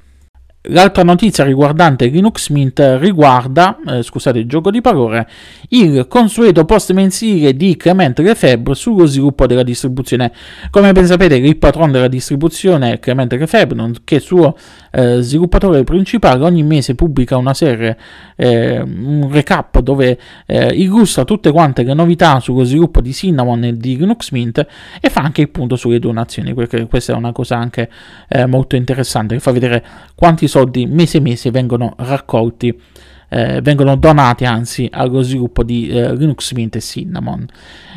L'altra 0.68 1.02
notizia 1.02 1.44
riguardante 1.44 2.06
Linux 2.06 2.48
Mint 2.48 2.96
riguarda, 2.98 3.76
eh, 3.86 4.02
scusate 4.02 4.38
il 4.38 4.46
gioco 4.46 4.70
di 4.70 4.80
parole, 4.80 5.28
il 5.68 6.06
consueto 6.08 6.64
post 6.64 6.90
mensile 6.92 7.54
di 7.54 7.76
Clemente 7.76 8.22
Lefebvre 8.22 8.74
sullo 8.74 9.04
sviluppo 9.04 9.46
della 9.46 9.62
distribuzione. 9.62 10.32
Come 10.70 10.90
ben 10.92 11.04
sapete 11.04 11.36
il 11.36 11.58
patron 11.58 11.92
della 11.92 12.08
distribuzione 12.08 12.94
è 12.94 12.98
Clemente 12.98 13.36
Lefebvre, 13.36 13.76
nonché 13.76 14.20
suo 14.20 14.56
eh, 14.90 15.20
sviluppatore 15.20 15.84
principale, 15.84 16.42
ogni 16.42 16.62
mese 16.62 16.94
pubblica 16.94 17.36
una 17.36 17.52
serie, 17.52 17.98
eh, 18.34 18.80
un 18.80 19.28
recap 19.30 19.80
dove 19.80 20.18
eh, 20.46 20.68
illustra 20.68 21.24
tutte 21.24 21.52
quante 21.52 21.82
le 21.82 21.92
novità 21.92 22.40
sullo 22.40 22.64
sviluppo 22.64 23.02
di 23.02 23.12
Cinnamon 23.12 23.64
e 23.64 23.76
di 23.76 23.98
Linux 23.98 24.30
Mint 24.30 24.66
e 24.98 25.10
fa 25.10 25.20
anche 25.20 25.42
il 25.42 25.50
punto 25.50 25.76
sulle 25.76 25.98
donazioni, 25.98 26.54
perché 26.54 26.86
questa 26.86 27.12
è 27.12 27.16
una 27.16 27.32
cosa 27.32 27.58
anche 27.58 27.90
eh, 28.30 28.46
molto 28.46 28.76
interessante, 28.76 29.34
che 29.34 29.40
fa 29.40 29.52
vedere 29.52 29.84
quanti 30.14 30.52
soldi 30.54 30.86
mese 30.86 31.18
a 31.18 31.20
mese 31.20 31.50
vengono 31.50 31.94
raccolti, 31.96 32.80
eh, 33.28 33.60
vengono 33.60 33.96
donati 33.96 34.44
anzi 34.44 34.88
allo 34.92 35.20
sviluppo 35.22 35.64
di 35.64 35.88
eh, 35.88 36.14
Linux 36.14 36.52
Mint 36.52 36.76
e 36.76 36.80
Cinnamon, 36.80 37.44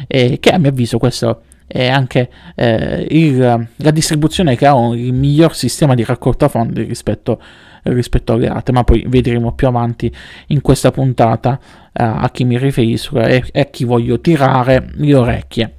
e 0.08 0.40
che 0.40 0.50
a 0.50 0.58
mio 0.58 0.70
avviso 0.70 0.98
questo 0.98 1.44
è 1.68 1.88
anche 1.88 2.32
eh, 2.56 3.06
il, 3.12 3.68
la 3.76 3.92
distribuzione 3.92 4.56
che 4.56 4.66
ha 4.66 4.76
il 4.96 5.14
miglior 5.14 5.54
sistema 5.54 5.94
di 5.94 6.04
raccolta 6.04 6.48
fondi 6.48 6.82
rispetto, 6.82 7.40
rispetto 7.84 8.34
alle 8.34 8.48
altre, 8.48 8.74
ma 8.74 8.84
poi 8.84 9.06
vedremo 9.08 9.52
più 9.52 9.68
avanti 9.68 10.12
in 10.48 10.62
questa 10.62 10.90
puntata 10.90 11.60
eh, 11.94 12.04
a 12.04 12.28
chi 12.32 12.44
mi 12.44 12.58
riferisco 12.58 13.22
e 13.22 13.44
a 13.54 13.66
chi 13.66 13.84
voglio 13.84 14.20
tirare 14.20 14.90
le 14.96 15.14
orecchie. 15.14 15.74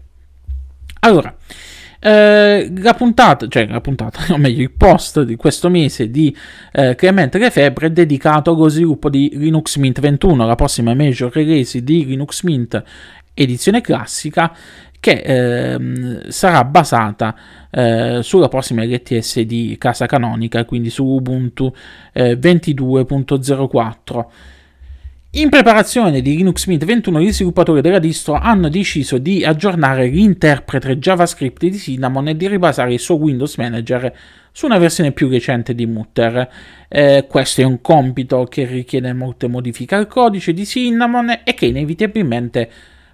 Allora, 1.00 1.34
eh, 2.00 2.72
la 2.76 2.94
puntata, 2.94 3.48
cioè 3.48 3.66
la 3.66 3.80
puntata, 3.80 4.20
o 4.32 4.36
meglio 4.36 4.62
il 4.62 4.72
post 4.72 5.22
di 5.22 5.36
questo 5.36 5.68
mese 5.68 6.10
di 6.10 6.34
eh, 6.72 6.94
Clemente 6.94 7.38
Lefebvre 7.38 7.86
è 7.86 7.90
dedicato 7.90 8.52
allo 8.52 8.68
sviluppo 8.68 9.10
di 9.10 9.30
Linux 9.34 9.76
Mint 9.76 10.00
21, 10.00 10.46
la 10.46 10.54
prossima 10.54 10.94
major 10.94 11.32
release 11.32 11.82
di 11.82 12.04
Linux 12.04 12.42
Mint 12.42 12.82
edizione 13.34 13.80
classica 13.80 14.52
che 15.00 15.12
eh, 15.12 16.30
sarà 16.30 16.64
basata 16.64 17.36
eh, 17.70 18.18
sulla 18.22 18.48
prossima 18.48 18.84
LTS 18.84 19.40
di 19.40 19.76
casa 19.78 20.06
canonica, 20.06 20.64
quindi 20.64 20.90
su 20.90 21.04
Ubuntu 21.04 21.72
eh, 22.12 22.36
22.04. 22.36 24.26
In 25.32 25.50
preparazione 25.50 26.22
di 26.22 26.36
Linux 26.36 26.64
Mint 26.64 26.86
21, 26.86 27.20
gli 27.20 27.32
sviluppatori 27.32 27.82
della 27.82 27.98
distro 27.98 28.32
hanno 28.32 28.70
deciso 28.70 29.18
di 29.18 29.44
aggiornare 29.44 30.06
l'interprete 30.06 30.96
JavaScript 30.96 31.66
di 31.66 31.76
Cinnamon 31.76 32.28
e 32.28 32.36
di 32.36 32.48
ribasare 32.48 32.94
il 32.94 32.98
suo 32.98 33.16
Windows 33.16 33.56
Manager 33.58 34.10
su 34.50 34.64
una 34.64 34.78
versione 34.78 35.12
più 35.12 35.28
recente 35.28 35.74
di 35.74 35.84
Mutter. 35.84 36.48
Eh, 36.88 37.26
questo 37.28 37.60
è 37.60 37.64
un 37.64 37.82
compito 37.82 38.44
che 38.44 38.64
richiede 38.64 39.12
molte 39.12 39.48
modifiche 39.48 39.96
al 39.96 40.06
codice 40.06 40.54
di 40.54 40.64
Cinnamon 40.64 41.40
e 41.44 41.52
che 41.52 41.66
inevitabilmente 41.66 42.70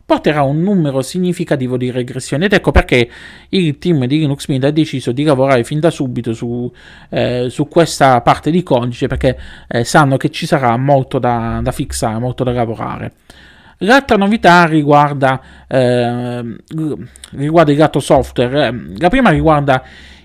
porterà 0.07 0.43
un 0.43 0.61
numero 0.61 1.01
significativo 1.01 1.77
di 1.77 1.91
regressioni 1.91 2.45
ed 2.45 2.53
ecco 2.53 2.71
perché 2.71 3.09
il 3.51 3.79
team 3.79 4.05
di 4.05 4.19
Linux 4.19 4.49
Mint 4.49 4.65
ha 4.65 4.71
deciso 4.71 5.13
di 5.13 5.23
lavorare 5.23 5.65
fin 5.65 5.81
da 5.81 5.91
subito 5.91 6.35
su, 6.35 6.71
eh, 7.09 7.47
su 7.49 7.69
questa 7.69 8.21
parte 8.21 8.51
di 8.51 8.63
codice 8.63 9.07
perché 9.07 9.39
eh, 9.67 9.85
sanno 9.85 10.17
che 10.17 10.31
ci 10.31 10.47
sarà 10.47 10.77
molto 10.77 11.19
da, 11.19 11.61
da, 11.63 11.73
fissare, 11.73 12.19
molto 12.19 12.45
da 12.45 12.53
lavorare. 12.53 13.13
L'altra 13.79 14.17
novità 14.17 14.67
riguarda, 14.67 15.41
eh, 15.67 16.57
riguarda 17.33 17.73
il 17.73 17.79
lato 17.79 17.99
software, 17.99 18.73
la 18.97 19.09
prima 19.09 19.31
riguarda 19.31 19.83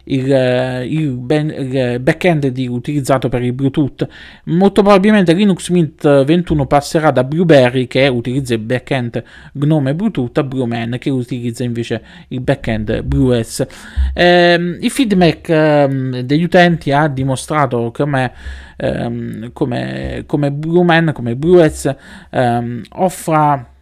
il, 0.10 0.32
eh, 0.32 0.86
il, 0.86 1.12
ben, 1.12 1.50
il 1.50 2.00
backend 2.00 2.48
di, 2.48 2.68
utilizzato 2.68 3.30
per 3.30 3.44
il 3.44 3.54
Bluetooth. 3.54 4.08
Molto 4.46 4.82
probabilmente 4.82 5.34
Linux 5.34 5.70
Mint 5.70 6.24
21 6.24 6.66
passerà 6.66 7.12
da 7.12 7.24
Blueberry 7.24 7.88
che 7.88 8.08
utilizza 8.08 8.54
il 8.54 8.60
backend 8.60 9.24
Gnome 9.54 9.96
Bluetooth 9.96 10.38
a 10.38 10.44
Blueman 10.44 10.98
che 11.00 11.10
utilizza 11.10 11.64
invece 11.64 12.02
il 12.30 12.42
backend 12.42 13.02
BlueS. 13.04 13.66
Eh, 14.14 14.78
il 14.80 14.90
feedback 14.90 15.50
eh, 15.50 16.24
degli 16.26 16.44
utenti 16.44 16.92
ha 16.92 17.08
dimostrato 17.08 17.92
come, 17.94 18.32
ehm, 18.78 19.52
come, 19.54 20.24
come 20.26 20.52
Blueman, 20.52 21.12
come 21.14 21.36
BlueS 21.36 21.96
ehm, 22.32 22.82
offra 22.90 23.78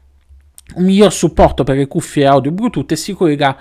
un 0.75 0.83
miglior 0.83 1.13
supporto 1.13 1.63
per 1.63 1.77
le 1.77 1.87
cuffie 1.87 2.25
audio 2.25 2.51
Bluetooth 2.51 2.91
e 2.91 2.95
si 2.97 3.13
collega 3.13 3.55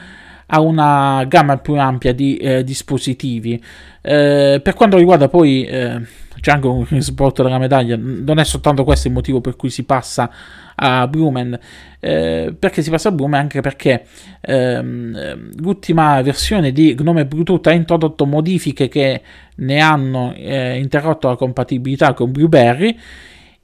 ha 0.47 0.61
una 0.61 1.25
gamma 1.25 1.59
più 1.59 1.75
ampia 1.75 2.13
di 2.13 2.37
eh, 2.37 2.65
dispositivi. 2.65 3.63
Eh, 4.01 4.61
per 4.63 4.75
quanto 4.75 4.97
riguarda 4.97 5.29
poi 5.29 5.65
eh, 5.65 6.01
c'è 6.41 6.53
anche 6.53 6.67
un 6.69 6.85
risvolto 6.89 7.43
della 7.43 7.59
medaglia, 7.59 7.97
non 7.99 8.39
è 8.39 8.45
soltanto 8.45 8.85
questo 8.85 9.09
il 9.09 9.15
motivo 9.15 9.41
per 9.41 9.57
cui 9.57 9.71
si 9.71 9.85
passa 9.85 10.31
a 10.79 11.09
Blumen, 11.09 11.59
eh, 12.01 12.55
perché 12.59 12.83
si 12.83 12.91
passa 12.91 13.09
a 13.09 13.13
Blumen? 13.13 13.41
Anche 13.41 13.61
perché 13.61 14.05
ehm, 14.41 15.53
l'ultima 15.57 16.21
versione 16.23 16.71
di 16.71 16.95
Gnome 16.95 17.27
Bluetooth 17.27 17.67
ha 17.67 17.73
introdotto 17.73 18.27
modifiche 18.27 18.89
che 18.89 19.23
ne 19.57 19.81
hanno 19.81 20.35
eh, 20.35 20.79
interrotto 20.79 21.29
la 21.29 21.37
compatibilità 21.37 22.13
con 22.13 22.31
Blueberry 22.31 22.97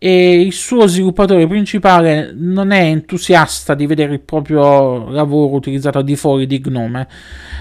e 0.04 0.40
il 0.40 0.52
suo 0.52 0.88
sviluppatore 0.88 1.47
principale 1.47 2.32
non 2.35 2.73
è 2.73 2.80
entusiasta 2.80 3.76
di 3.76 3.87
vedere 3.87 4.14
il 4.14 4.21
proprio 4.21 5.09
lavoro 5.11 5.54
utilizzato 5.54 5.99
al 5.99 6.02
di 6.02 6.16
fuori 6.16 6.49
di 6.49 6.61
Gnome. 6.61 7.06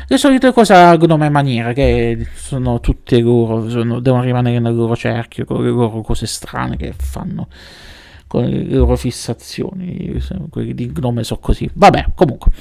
Le 0.07 0.17
solite 0.17 0.51
cose 0.51 0.73
a 0.73 0.97
Gnome 0.97 1.29
maniera, 1.29 1.71
che 1.71 2.25
sono 2.33 2.79
tutte 2.79 3.19
loro, 3.19 3.69
sono, 3.69 3.99
devono 3.99 4.23
rimanere 4.23 4.57
nel 4.57 4.73
loro 4.73 4.95
cerchio, 4.95 5.45
con 5.45 5.63
le 5.63 5.69
loro 5.69 6.01
cose 6.01 6.25
strane 6.25 6.77
che 6.77 6.95
fanno, 6.97 7.47
con 8.31 8.45
le 8.45 8.63
loro 8.63 8.95
fissazioni, 8.95 10.17
quelli 10.49 10.73
di 10.73 10.89
Gnome 10.97 11.21
sono 11.25 11.41
così. 11.41 11.69
Vabbè, 11.73 12.11
comunque. 12.15 12.51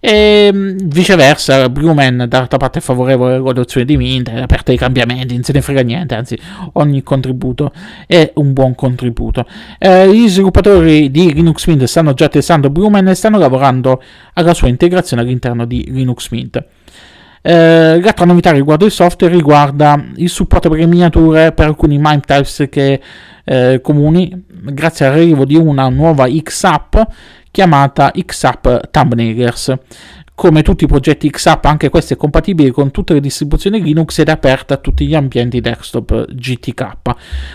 E 0.00 0.50
viceversa, 0.50 1.68
Blumen 1.68 2.24
d'altra 2.26 2.56
parte 2.56 2.78
è 2.78 2.80
favorevole 2.80 3.34
all'adozione 3.34 3.84
di 3.84 3.98
Mint, 3.98 4.30
è 4.30 4.40
aperta 4.40 4.72
ai 4.72 4.78
cambiamenti, 4.78 5.34
non 5.34 5.42
se 5.42 5.52
ne 5.52 5.60
frega 5.60 5.82
niente, 5.82 6.14
anzi 6.14 6.38
ogni 6.72 7.02
contributo 7.02 7.70
è 8.06 8.32
un 8.36 8.54
buon 8.54 8.74
contributo. 8.74 9.44
Eh, 9.78 10.10
gli 10.10 10.26
sviluppatori 10.26 11.10
di 11.10 11.34
Linux 11.34 11.66
Mint 11.66 11.84
stanno 11.84 12.14
già 12.14 12.30
testando 12.30 12.70
Blumen 12.70 13.08
e 13.08 13.14
stanno 13.14 13.36
lavorando 13.36 14.02
alla 14.32 14.54
sua 14.54 14.68
integrazione 14.68 15.20
all'interno 15.20 15.66
di 15.66 15.84
Linux 15.90 16.30
Mint. 16.30 16.64
Eh, 17.42 18.00
l'altra 18.00 18.26
novità 18.26 18.50
riguardo 18.52 18.84
il 18.84 18.90
software 18.90 19.34
riguarda 19.34 20.02
il 20.16 20.28
supporto 20.28 20.68
per 20.68 20.78
le 20.78 20.86
miniature 20.86 21.52
per 21.52 21.66
alcuni 21.66 21.96
MIME 21.96 22.20
types 22.20 22.66
che, 22.70 23.00
eh, 23.44 23.80
comuni 23.82 24.44
grazie 24.46 25.06
all'arrivo 25.06 25.46
di 25.46 25.56
una 25.56 25.88
nuova 25.88 26.28
X-App 26.28 26.96
chiamata 27.50 28.12
XApp 28.12 28.68
Thumbnailers. 28.90 29.74
Come 30.40 30.62
tutti 30.62 30.84
i 30.84 30.86
progetti 30.86 31.28
XApp, 31.28 31.66
anche 31.66 31.90
questo 31.90 32.14
è 32.14 32.16
compatibile 32.16 32.70
con 32.70 32.90
tutte 32.90 33.12
le 33.12 33.20
distribuzioni 33.20 33.82
Linux 33.82 34.20
ed 34.20 34.28
è 34.28 34.30
aperta 34.30 34.72
a 34.72 34.76
tutti 34.78 35.06
gli 35.06 35.14
ambienti 35.14 35.60
desktop 35.60 36.32
GTK. 36.32 36.92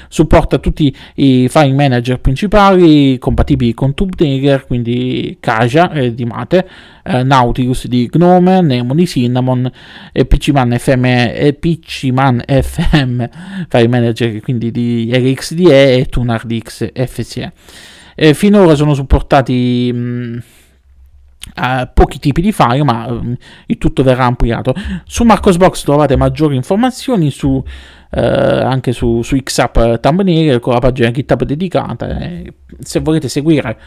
Supporta 0.08 0.60
tutti 0.60 0.96
i 1.16 1.50
file 1.50 1.74
manager 1.74 2.20
principali 2.20 3.18
compatibili 3.18 3.74
con 3.74 3.96
Thumbnailer, 3.96 4.68
quindi 4.68 5.36
Kaja 5.40 5.94
eh, 5.94 6.14
di 6.14 6.26
Mate, 6.26 6.70
eh, 7.04 7.24
Nautilus 7.24 7.88
di 7.88 8.08
Gnome, 8.08 8.62
Nemo 8.62 8.94
di 8.94 9.08
Cinnamon, 9.08 9.68
e 10.12 10.26
PCMan 10.26 10.78
FM, 10.78 11.06
e 11.06 11.58
PCMan 11.60 12.44
FM 12.46 13.26
file 13.68 13.88
manager 13.88 14.40
quindi 14.42 14.70
di 14.70 15.10
RxDE 15.12 15.98
e 15.98 16.06
Tunar 16.06 16.46
di 16.46 16.62
XFCE. 16.62 17.52
Eh, 18.14 18.36
finora 18.36 18.76
sono 18.76 18.94
supportati 18.94 19.92
mh, 19.92 20.40
uh, 21.56 21.88
pochi 21.94 22.20
tipi 22.20 22.42
di 22.42 22.52
file, 22.52 22.84
ma 22.84 23.08
um, 23.08 23.36
il 23.68 23.78
tutto 23.78 24.04
verrà 24.04 24.26
ampliato. 24.26 24.74
Su 25.06 25.24
Marcosbox 25.24 25.84
trovate 25.84 26.16
maggiori 26.16 26.56
informazioni 26.56 27.32
su, 27.32 27.50
uh, 27.50 27.64
anche 28.10 28.92
su, 28.92 29.22
su 29.22 29.38
XApp 29.38 29.96
Thumbnail 30.00 30.60
con 30.60 30.74
la 30.74 30.80
pagina 30.80 31.12
GitHub 31.12 31.44
dedicata. 31.44 32.20
Eh, 32.20 32.54
se 32.80 33.00
volete 33.00 33.28
seguire 33.28 33.78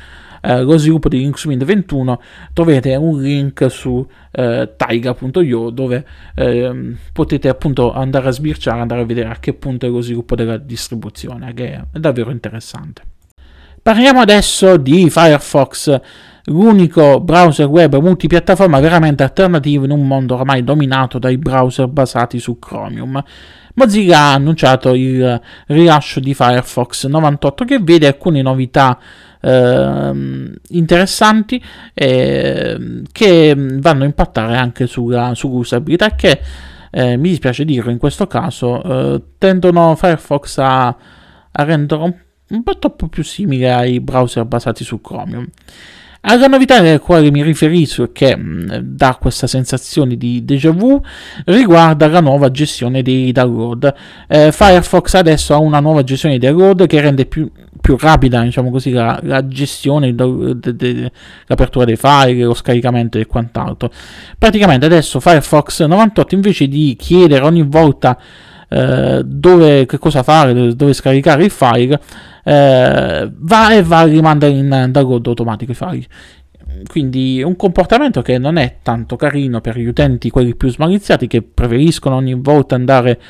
Uh, 0.40 0.62
lo 0.62 0.78
sviluppo 0.78 1.08
di 1.08 1.18
Linux 1.18 1.46
Mint 1.46 1.64
21 1.64 2.20
trovate 2.52 2.94
un 2.94 3.20
link 3.20 3.68
su 3.72 4.06
taiga.io 4.30 5.70
dove 5.70 6.06
uh, 6.36 6.94
potete 7.12 7.48
appunto 7.48 7.92
andare 7.92 8.28
a 8.28 8.30
sbirciare 8.30 8.80
andare 8.80 9.00
a 9.00 9.04
vedere 9.04 9.30
a 9.30 9.36
che 9.40 9.52
punto 9.52 9.86
è 9.86 9.88
lo 9.88 10.00
sviluppo 10.00 10.36
della 10.36 10.56
distribuzione 10.56 11.52
che 11.54 11.72
è 11.90 11.98
davvero 11.98 12.30
interessante 12.30 13.02
Parliamo 13.88 14.20
adesso 14.20 14.76
di 14.76 15.08
Firefox, 15.08 16.00
l'unico 16.48 17.20
browser 17.20 17.66
web 17.66 17.96
multipiattaforma 17.96 18.80
veramente 18.80 19.22
alternativo 19.22 19.84
in 19.84 19.90
un 19.90 20.06
mondo 20.06 20.34
ormai 20.34 20.64
dominato 20.64 21.18
dai 21.18 21.38
browser 21.38 21.88
basati 21.88 22.38
su 22.38 22.58
Chromium. 22.58 23.22
Mozilla 23.74 24.18
ha 24.18 24.32
annunciato 24.34 24.92
il 24.94 25.40
rilascio 25.66 26.18
di 26.18 26.34
Firefox 26.34 27.06
98 27.06 27.64
che 27.64 27.78
vede 27.78 28.08
alcune 28.08 28.42
novità 28.42 28.98
eh, 29.40 30.52
interessanti 30.70 31.62
eh, 31.94 33.02
che 33.12 33.54
vanno 33.56 34.02
a 34.02 34.06
impattare 34.06 34.56
anche 34.56 34.86
sulla, 34.86 35.34
sull'usabilità 35.34 36.16
che 36.16 36.40
eh, 36.90 37.16
mi 37.16 37.28
dispiace 37.28 37.64
dirlo 37.64 37.92
in 37.92 37.98
questo 37.98 38.26
caso 38.26 38.82
eh, 38.82 39.22
tendono 39.38 39.94
Firefox 39.94 40.58
a, 40.58 40.86
a 40.86 41.62
rendere 41.62 42.02
un 42.02 42.14
un 42.50 42.62
po' 42.62 42.78
troppo 42.78 43.08
più 43.08 43.22
simile 43.22 43.72
ai 43.72 44.00
browser 44.00 44.44
basati 44.44 44.84
su 44.84 45.00
Chromium. 45.00 45.46
Alla 46.30 46.46
novità 46.46 46.76
alle 46.76 46.98
quali 46.98 47.30
mi 47.30 47.42
riferisco 47.42 48.02
e 48.02 48.12
che 48.12 48.36
mh, 48.36 48.80
dà 48.82 49.16
questa 49.18 49.46
sensazione 49.46 50.14
di 50.18 50.44
déjà 50.44 50.70
vu 50.72 51.00
riguarda 51.46 52.06
la 52.06 52.20
nuova 52.20 52.50
gestione 52.50 53.00
dei 53.00 53.32
download. 53.32 53.94
Eh, 54.28 54.52
Firefox 54.52 55.14
adesso 55.14 55.54
ha 55.54 55.58
una 55.58 55.80
nuova 55.80 56.04
gestione 56.04 56.36
dei 56.36 56.50
download 56.50 56.86
che 56.86 57.00
rende 57.00 57.24
più, 57.24 57.50
più 57.80 57.96
rapida 57.98 58.42
diciamo 58.42 58.70
così, 58.70 58.90
la, 58.90 59.18
la 59.22 59.46
gestione, 59.46 60.14
de, 60.14 60.58
de, 60.76 61.10
l'apertura 61.46 61.86
dei 61.86 61.96
file, 61.96 62.44
lo 62.44 62.52
scaricamento 62.52 63.16
e 63.16 63.24
quant'altro. 63.24 63.90
Praticamente 64.36 64.84
adesso 64.84 65.20
Firefox 65.20 65.82
98 65.82 66.34
invece 66.34 66.68
di 66.68 66.94
chiedere 66.98 67.42
ogni 67.42 67.62
volta 67.62 68.18
eh, 68.68 69.22
dove, 69.24 69.86
che 69.86 69.98
cosa 69.98 70.22
fare, 70.22 70.74
dove 70.76 70.92
scaricare 70.92 71.44
il 71.44 71.50
file, 71.50 71.98
eh, 72.48 73.30
va 73.30 73.74
e 73.74 73.82
va 73.82 73.98
a 73.98 74.04
rimandare 74.04 74.52
in 74.52 74.88
download 74.90 75.26
automatico 75.26 75.72
i 75.72 75.74
file. 75.74 76.06
Quindi 76.86 77.42
un 77.42 77.56
comportamento 77.56 78.22
che 78.22 78.38
non 78.38 78.56
è 78.56 78.78
tanto 78.82 79.16
carino 79.16 79.60
per 79.60 79.76
gli 79.78 79.84
utenti, 79.84 80.30
quelli 80.30 80.54
più 80.54 80.70
smaliziati, 80.70 81.26
che 81.26 81.42
preferiscono 81.42 82.16
ogni 82.16 82.34
volta 82.34 82.74
andare 82.74 83.20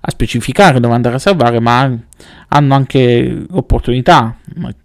a 0.00 0.10
specificare 0.10 0.80
dove 0.80 0.94
andare 0.94 1.16
a 1.16 1.18
salvare, 1.18 1.60
ma 1.60 1.98
hanno 2.48 2.74
anche 2.74 3.44
l'opportunità, 3.48 4.36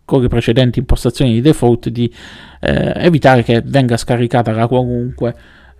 con 0.03 0.21
le 0.21 0.27
precedenti 0.27 0.79
impostazioni 0.79 1.33
di 1.33 1.41
default, 1.41 1.87
di 1.87 2.13
eh, 2.59 2.93
evitare 2.97 3.43
che 3.43 3.61
venga 3.65 3.95
scaricata 3.95 4.51
da 4.51 4.67
qualunque 4.67 5.35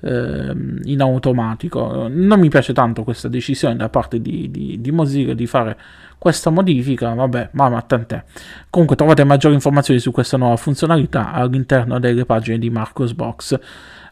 eh, 0.07 0.55
in 0.83 1.01
automatico. 1.01 2.07
Non 2.09 2.39
mi 2.39 2.49
piace 2.49 2.73
tanto 2.73 3.03
questa 3.03 3.27
decisione 3.27 3.75
da 3.75 3.89
parte 3.89 4.21
di, 4.21 4.49
di, 4.49 4.79
di 4.79 4.91
Mozilla 4.91 5.33
di 5.33 5.45
fare 5.45 5.77
questa 6.17 6.49
modifica, 6.49 7.13
vabbè, 7.13 7.49
ma, 7.53 7.69
ma 7.69 7.81
tant'è. 7.81 8.23
Comunque 8.69 8.95
trovate 8.95 9.23
maggiori 9.23 9.53
informazioni 9.53 9.99
su 9.99 10.11
questa 10.11 10.37
nuova 10.37 10.55
funzionalità 10.55 11.31
all'interno 11.31 11.99
delle 11.99 12.25
pagine 12.25 12.57
di 12.57 12.69
Marcosbox. 12.69 13.59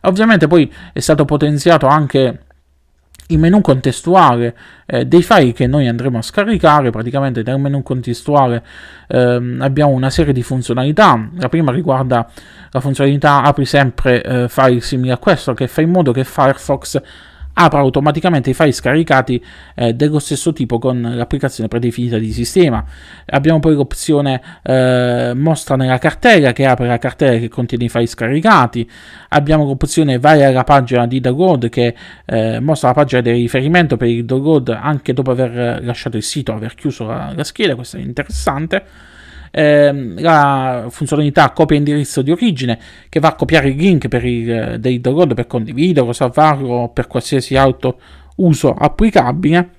Ovviamente 0.01 0.47
poi 0.47 0.71
è 0.93 0.99
stato 0.99 1.25
potenziato 1.25 1.87
anche 1.87 2.41
il 3.27 3.39
menu 3.39 3.61
contestuale 3.61 4.55
eh, 4.85 5.05
dei 5.05 5.23
file 5.23 5.53
che 5.53 5.67
noi 5.67 5.87
andremo 5.87 6.17
a 6.17 6.21
scaricare, 6.21 6.91
praticamente 6.91 7.41
nel 7.43 7.59
menu 7.59 7.81
contestuale 7.81 8.63
ehm, 9.07 9.59
abbiamo 9.61 9.91
una 9.91 10.09
serie 10.09 10.33
di 10.33 10.43
funzionalità, 10.43 11.29
la 11.37 11.49
prima 11.49 11.71
riguarda 11.71 12.29
la 12.69 12.79
funzionalità 12.79 13.41
apri 13.41 13.65
sempre 13.65 14.21
eh, 14.21 14.47
file 14.49 14.81
simili 14.81 15.11
a 15.11 15.17
questo 15.17 15.53
che 15.53 15.67
fa 15.67 15.81
in 15.81 15.89
modo 15.89 16.11
che 16.11 16.23
Firefox 16.23 17.01
apra 17.57 17.79
automaticamente 17.79 18.49
i 18.49 18.53
file 18.53 18.71
scaricati 18.71 19.43
eh, 19.75 19.93
dello 19.93 20.19
stesso 20.19 20.53
tipo 20.53 20.79
con 20.79 21.01
l'applicazione 21.01 21.69
predefinita 21.69 22.17
di 22.17 22.31
sistema. 22.31 22.83
Abbiamo 23.27 23.59
poi 23.59 23.75
l'opzione 23.75 24.41
eh, 24.63 25.33
mostra 25.35 25.75
nella 25.75 25.97
cartella 25.97 26.51
che 26.53 26.65
apre 26.65 26.87
la 26.87 26.97
cartella 26.97 27.39
che 27.39 27.47
contiene 27.47 27.85
i 27.85 27.89
file 27.89 28.07
scaricati. 28.07 28.89
Abbiamo 29.29 29.65
l'opzione 29.65 30.19
vai 30.19 30.43
alla 30.43 30.63
pagina 30.63 31.07
di 31.07 31.19
download 31.19 31.69
che 31.69 31.95
eh, 32.25 32.59
mostra 32.59 32.89
la 32.89 32.93
pagina 32.93 33.21
di 33.21 33.31
riferimento 33.31 33.97
per 33.97 34.07
il 34.07 34.25
download 34.25 34.69
anche 34.69 35.13
dopo 35.13 35.31
aver 35.31 35.83
lasciato 35.83 36.17
il 36.17 36.23
sito, 36.23 36.53
aver 36.53 36.75
chiuso 36.75 37.05
la, 37.05 37.31
la 37.35 37.43
scheda, 37.43 37.75
questo 37.75 37.97
è 37.97 38.01
interessante 38.01 39.13
ehm, 39.51 40.21
la 40.21 40.85
funzionalità 40.89 41.51
copia 41.51 41.77
indirizzo 41.77 42.21
di 42.21 42.31
origine 42.31 42.79
che 43.09 43.19
va 43.19 43.29
a 43.29 43.35
copiare 43.35 43.69
il 43.69 43.75
link 43.75 44.07
per 44.07 44.25
il, 44.25 44.51
eh, 44.51 44.79
dei 44.79 44.99
download 45.01 45.33
per 45.33 45.47
condividerlo, 45.47 46.13
salvarlo 46.13 46.91
per 46.93 47.07
qualsiasi 47.07 47.55
altro 47.55 47.99
uso 48.37 48.73
applicabile. 48.73 49.69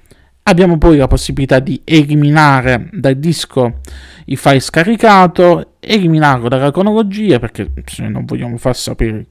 Abbiamo 0.44 0.79
poi 0.79 0.96
la 0.96 1.09
possibilità 1.09 1.59
di 1.59 1.81
eliminare 1.85 2.88
dal 2.92 3.16
disco 3.16 3.81
il 4.26 4.37
file 4.37 4.61
scaricato, 4.61 5.72
eliminarlo 5.81 6.48
dalla 6.48 6.70
cronologia 6.70 7.38
perché 7.38 7.72
se 7.85 8.07
non 8.09 8.24
vogliamo 8.24 8.57
far 8.57 8.76
sapere 8.76 9.26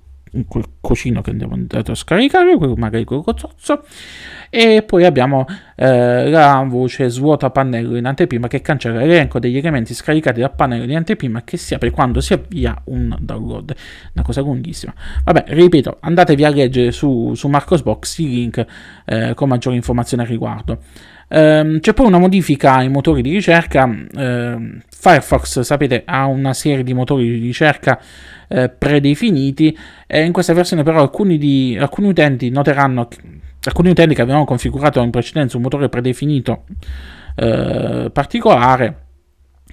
quel 0.47 0.65
cosino 0.81 1.21
che 1.21 1.29
andiamo 1.31 1.55
a 1.55 1.95
scaricare, 1.95 2.57
magari 2.75 3.03
quel 3.03 3.21
cozzozzo, 3.23 3.83
e 4.49 4.83
poi 4.83 5.05
abbiamo 5.05 5.45
eh, 5.75 6.29
la 6.29 6.65
voce 6.67 7.09
svuota 7.09 7.49
pannello 7.49 7.97
in 7.97 8.05
anteprima 8.05 8.47
che 8.47 8.61
cancella 8.61 8.99
l'elenco 8.99 9.39
degli 9.39 9.57
elementi 9.57 9.93
scaricati 9.93 10.39
dal 10.39 10.53
pannello 10.53 10.85
di 10.85 10.95
anteprima 10.95 11.43
che 11.43 11.57
si 11.57 11.73
apre 11.73 11.91
quando 11.91 12.21
si 12.21 12.33
avvia 12.33 12.79
un 12.85 13.15
download. 13.19 13.73
Una 14.13 14.23
cosa 14.23 14.41
lunghissima. 14.41 14.93
Vabbè, 15.23 15.45
ripeto, 15.47 15.97
andatevi 15.99 16.43
a 16.43 16.49
leggere 16.49 16.91
su, 16.91 17.33
su 17.35 17.47
Marcosbox 17.47 18.17
i 18.19 18.27
link 18.27 18.65
eh, 19.05 19.33
con 19.33 19.49
maggiori 19.49 19.75
informazioni 19.75 20.23
al 20.23 20.29
riguardo. 20.29 20.79
Um, 21.27 21.79
c'è 21.79 21.93
poi 21.93 22.05
una 22.05 22.19
modifica 22.19 22.75
ai 22.75 22.89
motori 22.89 23.21
di 23.21 23.31
ricerca. 23.31 23.83
Uh, 23.85 24.77
Firefox, 24.89 25.61
sapete, 25.61 26.03
ha 26.05 26.25
una 26.25 26.53
serie 26.53 26.83
di 26.83 26.93
motori 26.93 27.25
di 27.25 27.39
ricerca 27.39 27.99
uh, 28.47 28.71
predefiniti. 28.77 29.77
E 30.07 30.23
in 30.23 30.31
questa 30.31 30.53
versione, 30.53 30.83
però, 30.83 31.01
alcuni, 31.01 31.37
di, 31.37 31.77
alcuni 31.79 32.09
utenti 32.09 32.49
noteranno 32.49 33.07
che, 33.07 33.17
alcuni 33.63 33.89
utenti 33.89 34.13
che 34.13 34.21
avevano 34.21 34.45
configurato 34.45 35.01
in 35.01 35.09
precedenza 35.09 35.57
un 35.57 35.63
motore 35.63 35.89
predefinito 35.89 36.65
uh, 37.37 38.11
particolare 38.11 38.99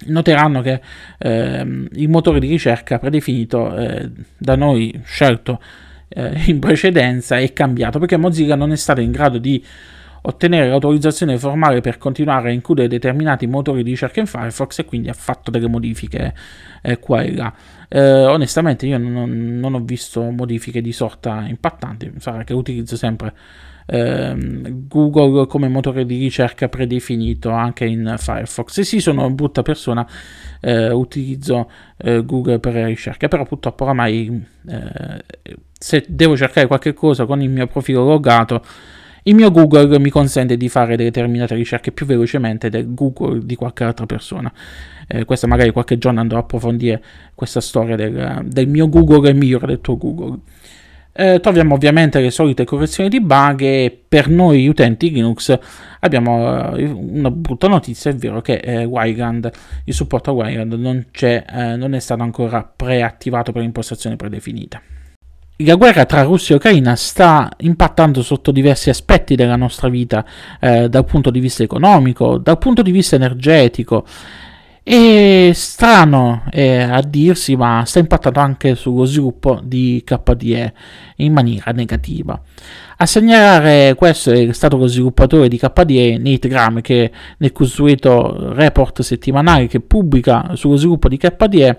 noteranno 0.06 0.62
che 0.62 0.80
ehm, 1.18 1.88
il 1.92 2.08
motore 2.08 2.40
di 2.40 2.48
ricerca 2.48 2.98
predefinito 2.98 3.76
eh, 3.76 4.10
da 4.36 4.56
noi 4.56 5.00
scelto 5.04 5.60
in 6.46 6.58
precedenza 6.58 7.38
è 7.38 7.52
cambiato 7.52 7.98
perché 7.98 8.16
Mozilla 8.16 8.56
non 8.56 8.72
è 8.72 8.76
stato 8.76 9.00
in 9.00 9.12
grado 9.12 9.38
di 9.38 9.62
ottenere 10.22 10.68
l'autorizzazione 10.68 11.38
formale 11.38 11.80
per 11.80 11.98
continuare 11.98 12.50
a 12.50 12.52
includere 12.52 12.88
determinati 12.88 13.46
motori 13.46 13.82
di 13.82 13.90
ricerca 13.90 14.20
in 14.20 14.26
Firefox 14.26 14.78
e 14.78 14.84
quindi 14.84 15.08
ha 15.08 15.14
fatto 15.14 15.50
delle 15.50 15.68
modifiche 15.68 16.34
eh, 16.82 16.98
qua 16.98 17.22
e 17.22 17.34
là. 17.34 17.52
Eh, 17.88 18.24
onestamente 18.26 18.86
io 18.86 18.98
non, 18.98 19.58
non, 19.58 19.74
ho 19.74 19.80
visto 19.80 20.22
modifiche 20.22 20.80
di 20.80 20.92
sorta 20.92 21.44
impattanti, 21.46 22.12
sarà 22.18 22.44
che 22.44 22.54
utilizzo 22.54 22.96
sempre 22.96 23.34
ehm, 23.86 24.86
Google 24.88 25.46
come 25.46 25.68
motore 25.68 26.06
di 26.06 26.18
ricerca 26.18 26.68
predefinito 26.68 27.50
anche 27.50 27.84
in 27.84 28.14
Firefox. 28.16 28.78
E 28.78 28.84
sì, 28.84 29.00
sono 29.00 29.30
brutta 29.30 29.62
persona, 29.62 30.06
eh, 30.60 30.90
utilizzo 30.90 31.70
eh, 31.98 32.24
Google 32.24 32.60
per 32.60 32.74
le 32.74 32.86
ricerche, 32.86 33.28
però 33.28 33.44
purtroppo 33.44 33.84
oramai 33.84 34.44
eh, 34.68 35.24
se 35.78 36.04
devo 36.08 36.36
cercare 36.36 36.66
qualche 36.66 36.94
cosa 36.94 37.26
con 37.26 37.42
il 37.42 37.50
mio 37.50 37.66
profilo 37.66 38.04
logato, 38.04 38.62
il 39.24 39.34
mio 39.34 39.50
Google 39.50 39.98
mi 39.98 40.10
consente 40.10 40.56
di 40.56 40.68
fare 40.68 40.96
determinate 40.96 41.54
ricerche 41.54 41.92
più 41.92 42.06
velocemente 42.06 42.68
del 42.68 42.92
Google 42.92 43.44
di 43.44 43.54
qualche 43.54 43.84
altra 43.84 44.06
persona. 44.06 44.52
Eh, 45.06 45.24
questa 45.24 45.46
magari 45.46 45.70
qualche 45.70 45.98
giorno 45.98 46.20
andrò 46.20 46.38
a 46.38 46.40
approfondire 46.40 47.02
questa 47.34 47.60
storia 47.60 47.96
del, 47.96 48.42
del 48.44 48.68
mio 48.68 48.88
Google 48.88 49.30
è 49.30 49.32
migliore 49.32 49.66
del 49.66 49.80
tuo 49.80 49.96
Google. 49.96 50.38
Eh, 51.14 51.40
troviamo 51.40 51.74
ovviamente 51.74 52.20
le 52.20 52.30
solite 52.30 52.64
correzioni 52.64 53.10
di 53.10 53.20
bug 53.20 53.60
e 53.60 54.02
per 54.08 54.30
noi 54.30 54.66
utenti 54.66 55.10
Linux 55.10 55.56
abbiamo 56.00 56.74
eh, 56.74 56.86
una 56.86 57.30
brutta 57.30 57.68
notizia, 57.68 58.10
è 58.10 58.14
vero 58.14 58.40
che 58.40 58.54
eh, 58.54 58.84
Wayland, 58.84 59.50
il 59.84 59.92
supporto 59.92 60.30
a 60.30 60.32
Wayland 60.32 60.72
non, 60.72 61.04
eh, 61.20 61.44
non 61.76 61.94
è 61.94 61.98
stato 62.00 62.22
ancora 62.22 62.64
preattivato 62.64 63.52
per 63.52 63.62
impostazione 63.62 64.16
predefinita. 64.16 64.80
La 65.56 65.74
guerra 65.76 66.06
tra 66.06 66.22
Russia 66.22 66.54
e 66.54 66.58
Ucraina 66.58 66.96
sta 66.96 67.48
impattando 67.58 68.22
sotto 68.22 68.50
diversi 68.50 68.88
aspetti 68.88 69.36
della 69.36 69.54
nostra 69.54 69.88
vita, 69.88 70.24
eh, 70.58 70.88
dal 70.88 71.04
punto 71.04 71.30
di 71.30 71.40
vista 71.40 71.62
economico, 71.62 72.38
dal 72.38 72.58
punto 72.58 72.82
di 72.82 72.90
vista 72.90 73.16
energetico 73.16 74.04
e 74.82 75.52
strano 75.54 76.44
eh, 76.50 76.80
a 76.80 77.00
dirsi, 77.02 77.54
ma 77.54 77.84
sta 77.84 78.00
impattando 78.00 78.40
anche 78.40 78.74
sullo 78.74 79.04
sviluppo 79.04 79.60
di 79.62 80.02
KDE 80.04 80.72
in 81.16 81.32
maniera 81.32 81.70
negativa. 81.70 82.40
A 82.96 83.06
segnalare 83.06 83.94
questo 83.94 84.32
è 84.32 84.52
stato 84.52 84.76
lo 84.76 84.86
sviluppatore 84.86 85.48
di 85.48 85.58
KDE, 85.58 86.18
Nate 86.18 86.48
Graham, 86.48 86.80
che 86.80 87.12
nel 87.36 87.52
consueto 87.52 88.54
report 88.54 89.02
settimanale 89.02 89.68
che 89.68 89.80
pubblica 89.80 90.52
sullo 90.54 90.76
sviluppo 90.76 91.08
di 91.08 91.18
KDE 91.18 91.78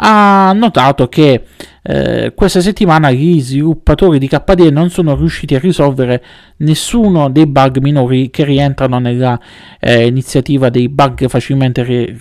ha 0.00 0.52
notato 0.54 1.08
che 1.08 1.44
eh, 1.82 2.32
questa 2.34 2.60
settimana 2.60 3.10
gli 3.10 3.40
sviluppatori 3.40 4.18
di 4.18 4.28
KDE 4.28 4.70
non 4.70 4.90
sono 4.90 5.16
riusciti 5.16 5.54
a 5.54 5.58
risolvere 5.58 6.22
nessuno 6.58 7.28
dei 7.30 7.46
bug 7.46 7.78
minori 7.78 8.30
che 8.30 8.44
rientrano 8.44 8.98
nella 8.98 9.40
eh, 9.80 10.06
iniziativa 10.06 10.68
dei 10.68 10.88
bug 10.88 11.26
facilmente 11.28 11.82
ri- 11.82 12.16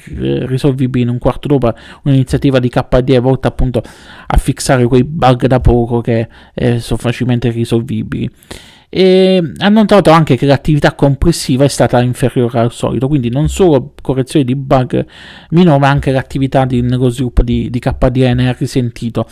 risolvibili 0.45 1.03
in 1.03 1.09
un 1.09 1.19
quarto 1.19 1.47
d'ora, 1.47 1.75
un'iniziativa 2.03 2.59
di 2.59 2.69
KDE 2.69 3.19
volta 3.19 3.49
appunto 3.49 3.81
a 3.81 4.37
fissare 4.37 4.85
quei 4.85 5.03
bug 5.03 5.45
da 5.45 5.59
poco 5.59 6.01
che 6.01 6.27
eh, 6.55 6.79
sono 6.79 6.99
facilmente 6.99 7.51
risolvibili 7.51 8.29
e 8.89 9.41
ha 9.57 9.67
notato 9.67 10.11
anche 10.11 10.37
che 10.37 10.45
l'attività 10.45 10.93
complessiva 10.93 11.65
è 11.65 11.67
stata 11.67 12.01
inferiore 12.01 12.59
al 12.59 12.71
solito, 12.71 13.09
quindi 13.09 13.29
non 13.29 13.49
solo 13.49 13.93
correzioni 14.01 14.45
di 14.45 14.55
bug 14.55 15.05
minore, 15.49 15.79
ma 15.79 15.89
anche 15.89 16.11
l'attività 16.11 16.63
di, 16.63 16.81
nello 16.81 17.09
sviluppo 17.09 17.43
di, 17.43 17.69
di 17.69 17.79
KDN 17.79 18.39
ha 18.39 18.55
risentito. 18.57 19.27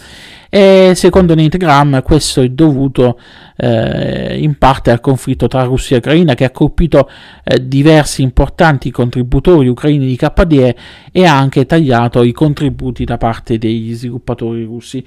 E 0.49 0.91
secondo 0.95 1.35
Nitgram 1.35 2.01
questo 2.01 2.41
è 2.41 2.49
dovuto 2.49 3.17
eh, 3.55 4.37
in 4.37 4.57
parte 4.57 4.91
al 4.91 4.99
conflitto 4.99 5.47
tra 5.47 5.63
Russia 5.63 5.95
e 5.95 5.99
Ucraina 5.99 6.33
che 6.33 6.43
ha 6.43 6.51
colpito 6.51 7.09
eh, 7.43 7.65
diversi 7.65 8.23
importanti 8.23 8.91
contributori 8.91 9.69
ucraini 9.69 10.05
di 10.05 10.17
KDE 10.17 10.75
e 11.13 11.25
ha 11.25 11.37
anche 11.37 11.65
tagliato 11.65 12.23
i 12.23 12.33
contributi 12.33 13.05
da 13.05 13.17
parte 13.17 13.57
degli 13.57 13.93
sviluppatori 13.93 14.63
russi. 14.63 15.05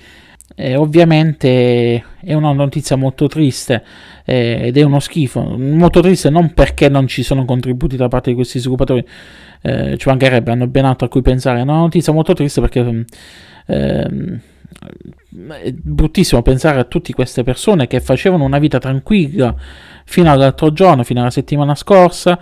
Eh, 0.55 0.75
ovviamente 0.75 2.03
è 2.21 2.33
una 2.33 2.53
notizia 2.53 2.97
molto 2.97 3.29
triste 3.29 3.85
eh, 4.25 4.67
ed 4.67 4.77
è 4.77 4.83
uno 4.83 4.99
schifo, 4.99 5.41
molto 5.57 6.01
triste 6.01 6.31
non 6.31 6.53
perché 6.53 6.89
non 6.89 7.07
ci 7.07 7.23
sono 7.23 7.45
contributi 7.45 7.97
da 7.97 8.09
parte 8.09 8.31
di 8.31 8.37
questi 8.37 8.59
sviluppatori, 8.59 9.07
eh, 9.63 9.97
ci 9.99 10.09
mancherebbe, 10.09 10.51
hanno 10.51 10.67
ben 10.67 10.85
altro 10.85 11.07
a 11.07 11.11
cui 11.11 11.23
pensare, 11.23 11.61
è 11.61 11.63
una 11.63 11.77
notizia 11.77 12.13
molto 12.13 12.33
triste 12.33 12.61
perché 12.61 13.05
ehm, 13.67 14.41
è 15.63 15.73
bruttissimo 15.73 16.43
pensare 16.43 16.81
a 16.81 16.85
tutte 16.85 17.13
queste 17.13 17.43
persone 17.43 17.87
che 17.87 18.01
facevano 18.01 18.45
una 18.45 18.59
vita 18.59 18.79
tranquilla 18.79 19.55
fino 20.05 20.31
all'altro 20.31 20.73
giorno, 20.73 21.05
fino 21.05 21.21
alla 21.21 21.31
settimana 21.31 21.75
scorsa, 21.75 22.39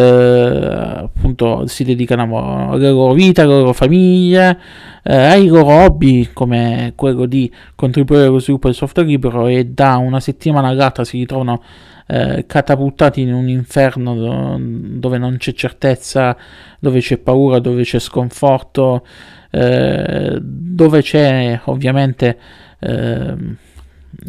appunto 0.00 1.66
si 1.66 1.84
dedicano 1.84 2.70
alla 2.70 2.90
loro 2.90 3.12
vita, 3.12 3.42
alla 3.42 3.58
loro 3.58 3.72
famiglia, 3.72 4.56
eh, 5.02 5.14
ai 5.14 5.46
loro 5.46 5.66
hobby 5.66 6.30
come 6.32 6.92
quello 6.96 7.26
di 7.26 7.50
contribuire 7.74 8.24
allo 8.24 8.38
sviluppo 8.38 8.68
del 8.68 8.76
software 8.76 9.08
libero 9.08 9.46
e 9.48 9.66
da 9.66 9.96
una 9.96 10.20
settimana 10.20 10.68
all'altra 10.68 11.04
si 11.04 11.18
ritrovano 11.18 11.62
eh, 12.06 12.44
catapultati 12.46 13.20
in 13.20 13.32
un 13.32 13.48
inferno 13.48 14.58
dove 14.58 15.18
non 15.18 15.36
c'è 15.38 15.52
certezza, 15.52 16.36
dove 16.78 17.00
c'è 17.00 17.18
paura, 17.18 17.58
dove 17.58 17.82
c'è 17.82 17.98
sconforto, 17.98 19.06
eh, 19.50 20.38
dove 20.40 21.02
c'è 21.02 21.60
ovviamente 21.64 22.38
ehm, 22.80 23.56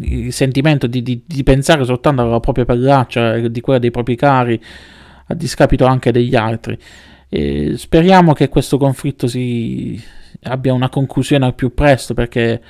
il 0.00 0.32
sentimento 0.32 0.86
di, 0.86 1.02
di, 1.02 1.22
di, 1.26 1.42
pensare 1.42 1.84
soltanto 1.84 2.22
alla 2.22 2.40
propria 2.40 2.64
pellaccia, 2.64 3.38
di 3.38 3.60
quella 3.60 3.78
dei 3.78 3.90
propri 3.90 4.16
cari, 4.16 4.60
a 5.26 5.34
discapito 5.34 5.84
anche 5.86 6.12
degli 6.12 6.34
altri. 6.34 6.78
E 7.28 7.74
speriamo 7.76 8.32
che 8.32 8.48
questo 8.48 8.78
conflitto 8.78 9.26
si 9.26 10.02
abbia 10.42 10.72
una 10.72 10.88
conclusione 10.88 11.46
al 11.46 11.54
più 11.54 11.74
presto 11.74 12.14
perché 12.14 12.60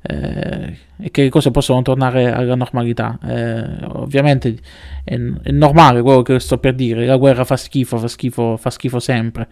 eh, 0.00 0.76
e 1.00 1.10
che 1.10 1.22
le 1.22 1.28
cose 1.28 1.50
possano 1.50 1.82
tornare 1.82 2.32
alla 2.32 2.54
normalità. 2.54 3.18
Eh, 3.24 3.84
ovviamente 3.84 4.56
è, 5.04 5.14
è, 5.14 5.50
normale 5.50 6.02
quello 6.02 6.22
che 6.22 6.38
sto 6.40 6.58
per 6.58 6.74
dire, 6.74 7.06
la 7.06 7.16
guerra 7.16 7.44
fa 7.44 7.56
schifo, 7.56 7.98
fa 7.98 8.08
schifo, 8.08 8.56
fa 8.56 8.70
schifo 8.70 8.98
sempre. 9.00 9.48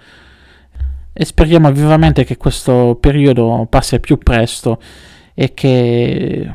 E 1.12 1.24
speriamo 1.24 1.70
vivamente 1.72 2.24
che 2.24 2.36
questo 2.36 2.96
periodo 3.00 3.66
passi 3.70 3.94
al 3.94 4.00
più 4.00 4.18
presto 4.18 4.80
e 5.34 5.54
che 5.54 6.50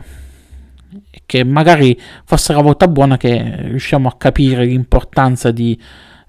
che 1.25 1.43
magari 1.43 1.99
fosse 2.25 2.53
la 2.53 2.61
volta 2.61 2.87
buona 2.87 3.17
che 3.17 3.67
riusciamo 3.67 4.07
a 4.07 4.15
capire 4.17 4.65
l'importanza 4.65 5.51
di, 5.51 5.79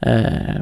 eh, 0.00 0.60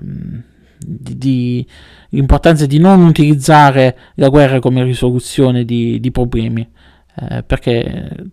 di, 0.78 1.18
di, 1.18 1.66
l'importanza 2.10 2.66
di 2.66 2.78
non 2.78 3.02
utilizzare 3.02 3.96
la 4.14 4.28
guerra 4.28 4.60
come 4.60 4.82
risoluzione 4.84 5.64
di, 5.64 6.00
di 6.00 6.10
problemi, 6.10 6.68
eh, 7.16 7.42
perché 7.42 8.30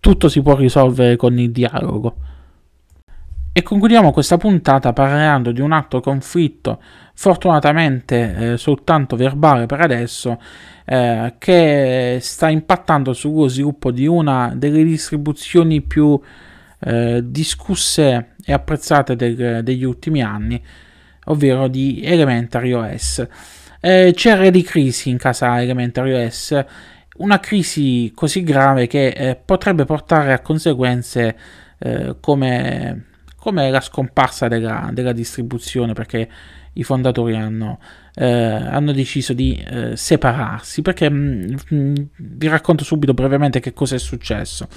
tutto 0.00 0.28
si 0.28 0.42
può 0.42 0.56
risolvere 0.56 1.16
con 1.16 1.38
il 1.38 1.50
dialogo. 1.50 2.16
E 3.60 3.62
concludiamo 3.62 4.10
questa 4.10 4.38
puntata 4.38 4.94
parlando 4.94 5.52
di 5.52 5.60
un 5.60 5.72
altro 5.72 6.00
conflitto, 6.00 6.80
fortunatamente 7.12 8.52
eh, 8.52 8.56
soltanto 8.56 9.16
verbale 9.16 9.66
per 9.66 9.82
adesso, 9.82 10.40
eh, 10.86 11.34
che 11.36 12.16
sta 12.22 12.48
impattando 12.48 13.12
sullo 13.12 13.48
sviluppo 13.48 13.90
di 13.90 14.06
una 14.06 14.54
delle 14.56 14.82
distribuzioni 14.82 15.82
più 15.82 16.18
eh, 16.78 17.20
discusse 17.22 18.28
e 18.42 18.50
apprezzate 18.54 19.14
del, 19.14 19.62
degli 19.62 19.84
ultimi 19.84 20.22
anni, 20.22 20.58
ovvero 21.26 21.68
di 21.68 22.00
Elementary 22.02 22.72
OS. 22.72 23.26
Eh, 23.78 24.12
c'era 24.16 24.48
di 24.48 24.62
crisi 24.62 25.10
in 25.10 25.18
casa 25.18 25.60
Elementary 25.60 26.24
OS, 26.24 26.64
una 27.18 27.38
crisi 27.40 28.10
così 28.14 28.42
grave 28.42 28.86
che 28.86 29.08
eh, 29.08 29.36
potrebbe 29.36 29.84
portare 29.84 30.32
a 30.32 30.40
conseguenze 30.40 31.36
eh, 31.76 32.16
come, 32.20 33.04
come, 33.40 33.70
la 33.70 33.80
scomparsa 33.80 34.46
della, 34.46 34.90
della 34.92 35.12
distribuzione, 35.12 35.94
perché 35.94 36.28
i 36.74 36.84
fondatori 36.84 37.34
hanno, 37.34 37.80
eh, 38.14 38.26
hanno 38.26 38.92
deciso 38.92 39.32
di 39.32 39.54
eh, 39.54 39.96
separarsi 39.96 40.82
perché 40.82 41.10
mh, 41.10 41.56
mm, 41.74 41.78
mh, 41.78 42.08
vi 42.16 42.48
racconto 42.48 42.84
subito 42.84 43.14
brevemente 43.14 43.60
che 43.60 43.72
cosa 43.72 43.96
è 43.96 43.98
successo. 43.98 44.68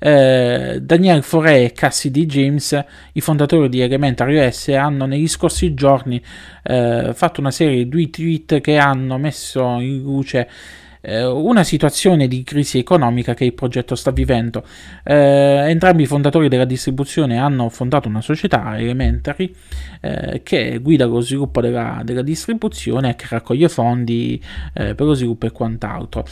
Eh, 0.00 0.78
Daniel 0.80 1.24
Foré 1.24 1.64
e 1.64 1.72
Cassidy 1.72 2.24
James, 2.24 2.84
i 3.12 3.20
fondatori 3.20 3.68
di 3.68 3.80
Elementary 3.80 4.38
OS, 4.38 4.68
hanno 4.68 5.06
negli 5.06 5.26
scorsi 5.26 5.74
giorni 5.74 6.22
eh, 6.62 7.10
fatto 7.14 7.40
una 7.40 7.50
serie 7.50 7.88
di 7.88 8.10
tweet 8.10 8.60
che 8.60 8.78
hanno 8.78 9.18
messo 9.18 9.80
in 9.80 10.02
luce 10.02 10.48
eh, 11.08 11.24
una 11.24 11.64
situazione 11.64 12.28
di 12.28 12.42
crisi 12.42 12.78
economica 12.78 13.32
che 13.34 13.46
il 13.46 13.54
progetto 13.54 13.94
sta 13.94 14.10
vivendo. 14.10 14.62
Eh, 15.02 15.14
entrambi 15.68 16.02
i 16.02 16.06
fondatori 16.06 16.48
della 16.48 16.66
distribuzione 16.66 17.38
hanno 17.38 17.68
fondato 17.70 18.08
una 18.08 18.20
società, 18.20 18.78
Elementary, 18.78 19.54
eh, 20.00 20.42
che 20.42 20.78
guida 20.78 21.06
lo 21.06 21.20
sviluppo 21.20 21.60
della, 21.60 22.02
della 22.04 22.22
distribuzione 22.22 23.10
e 23.10 23.16
che 23.16 23.26
raccoglie 23.30 23.68
fondi 23.68 24.40
eh, 24.74 24.94
per 24.94 25.06
lo 25.06 25.14
sviluppo 25.14 25.46
e 25.46 25.50
quant'altro. 25.50 26.24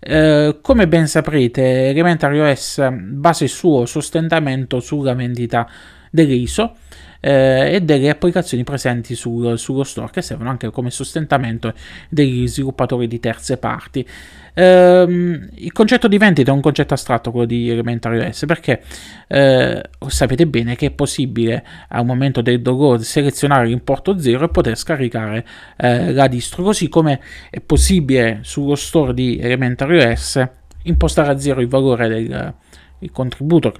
Uh, 0.00 0.60
come 0.60 0.86
ben 0.86 1.08
saprete, 1.08 1.88
Elementary 1.88 2.38
OS 2.38 2.88
basa 2.92 3.42
il 3.42 3.50
suo 3.50 3.84
sostentamento 3.84 4.78
sulla 4.78 5.12
vendita 5.12 5.68
delle 6.10 6.34
ISO 6.34 6.76
eh, 7.20 7.74
e 7.74 7.80
delle 7.80 8.10
applicazioni 8.10 8.64
presenti 8.64 9.14
sul, 9.14 9.58
sullo 9.58 9.84
store 9.84 10.10
che 10.10 10.22
servono 10.22 10.50
anche 10.50 10.70
come 10.70 10.90
sostentamento 10.90 11.72
degli 12.08 12.46
sviluppatori 12.46 13.06
di 13.06 13.20
terze 13.20 13.56
parti. 13.56 14.06
Um, 14.54 15.48
il 15.54 15.70
concetto 15.72 16.08
di 16.08 16.18
vendita 16.18 16.50
è 16.50 16.54
un 16.54 16.60
concetto 16.60 16.92
astratto, 16.94 17.30
quello 17.30 17.46
di 17.46 17.70
Elementary 17.70 18.26
OS, 18.26 18.44
perché 18.44 18.82
eh, 19.28 19.82
sapete 20.08 20.46
bene 20.48 20.74
che 20.74 20.86
è 20.86 20.90
possibile 20.90 21.64
al 21.88 22.04
momento 22.04 22.40
del 22.40 22.60
download 22.60 23.00
selezionare 23.00 23.66
l'importo 23.66 24.18
0 24.18 24.46
e 24.46 24.48
poter 24.48 24.76
scaricare 24.76 25.46
eh, 25.76 26.12
la 26.12 26.26
distro, 26.26 26.64
così 26.64 26.88
come 26.88 27.20
è 27.50 27.60
possibile 27.60 28.40
sullo 28.42 28.74
store 28.74 29.14
di 29.14 29.38
Elementary 29.38 30.10
OS 30.10 30.44
impostare 30.84 31.30
a 31.30 31.38
0 31.38 31.60
il 31.60 31.68
valore 31.68 32.08
del 32.08 32.54
il 33.00 33.10
contributo 33.12 33.72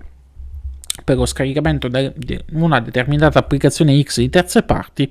per 1.09 1.16
lo 1.16 1.25
scaricamento 1.25 1.88
di 1.88 2.38
una 2.53 2.81
determinata 2.81 3.38
applicazione 3.38 3.99
X 4.03 4.18
di 4.18 4.29
terze 4.29 4.62
parti 4.62 5.11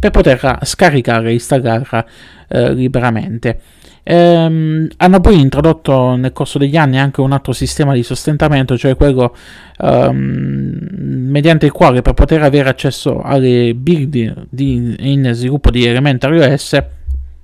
per 0.00 0.10
poterla 0.10 0.58
scaricare 0.62 1.30
e 1.30 1.34
installarla 1.34 2.06
eh, 2.48 2.74
liberamente. 2.74 3.60
Ehm, 4.02 4.88
hanno 4.96 5.20
poi 5.20 5.40
introdotto 5.40 6.16
nel 6.16 6.32
corso 6.32 6.58
degli 6.58 6.76
anni 6.76 6.98
anche 6.98 7.20
un 7.20 7.30
altro 7.30 7.52
sistema 7.52 7.94
di 7.94 8.02
sostentamento, 8.02 8.76
cioè 8.76 8.96
quello 8.96 9.32
ehm, 9.78 10.88
mediante 10.90 11.66
il 11.66 11.72
quale 11.72 12.02
per 12.02 12.14
poter 12.14 12.42
avere 12.42 12.68
accesso 12.68 13.20
alle 13.22 13.74
build 13.76 14.46
di, 14.50 14.96
in 14.98 15.30
sviluppo 15.34 15.70
di 15.70 15.86
Elementary 15.86 16.40
OS 16.52 16.82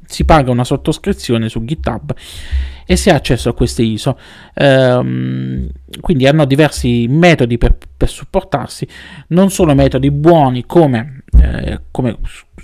si 0.09 0.25
paga 0.25 0.51
una 0.51 0.65
sottoscrizione 0.65 1.51
su 1.51 1.63
GitHub 1.65 2.15
e 2.87 2.97
si 2.97 3.11
ha 3.11 3.15
accesso 3.15 3.51
a 3.51 3.55
queste 3.55 3.83
ISO. 3.83 4.19
Ehm, 4.55 5.69
quindi 6.01 6.27
hanno 6.27 6.47
diversi 6.47 7.07
metodi 7.07 7.59
per, 7.59 7.77
per, 7.95 8.09
supportarsi, 8.09 8.89
non 9.29 9.51
sono 9.51 9.75
metodi 9.75 10.11
buoni 10.11 10.65
come, 10.65 11.25
eh, 11.39 11.83
come 11.91 12.17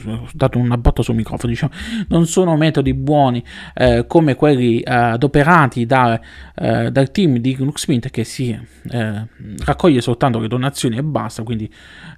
ho 0.06 0.28
dato 0.32 0.56
una 0.58 0.78
botta 0.78 1.02
sul 1.02 1.16
microfono, 1.16 1.52
diciamo, 1.52 1.72
non 2.08 2.26
sono 2.26 2.56
metodi 2.56 2.94
buoni 2.94 3.44
eh, 3.74 4.06
come 4.08 4.34
quelli 4.34 4.80
eh, 4.80 4.90
adoperati 4.90 5.84
da, 5.84 6.18
eh, 6.54 6.90
dal 6.90 7.10
team 7.10 7.36
di 7.36 7.54
Linux 7.56 7.86
Mint 7.88 8.08
che 8.08 8.24
si 8.24 8.58
eh, 8.90 9.26
raccoglie 9.62 10.00
soltanto 10.00 10.38
le 10.38 10.48
donazioni 10.48 10.96
e 10.96 11.02
basta, 11.02 11.42
quindi 11.42 11.70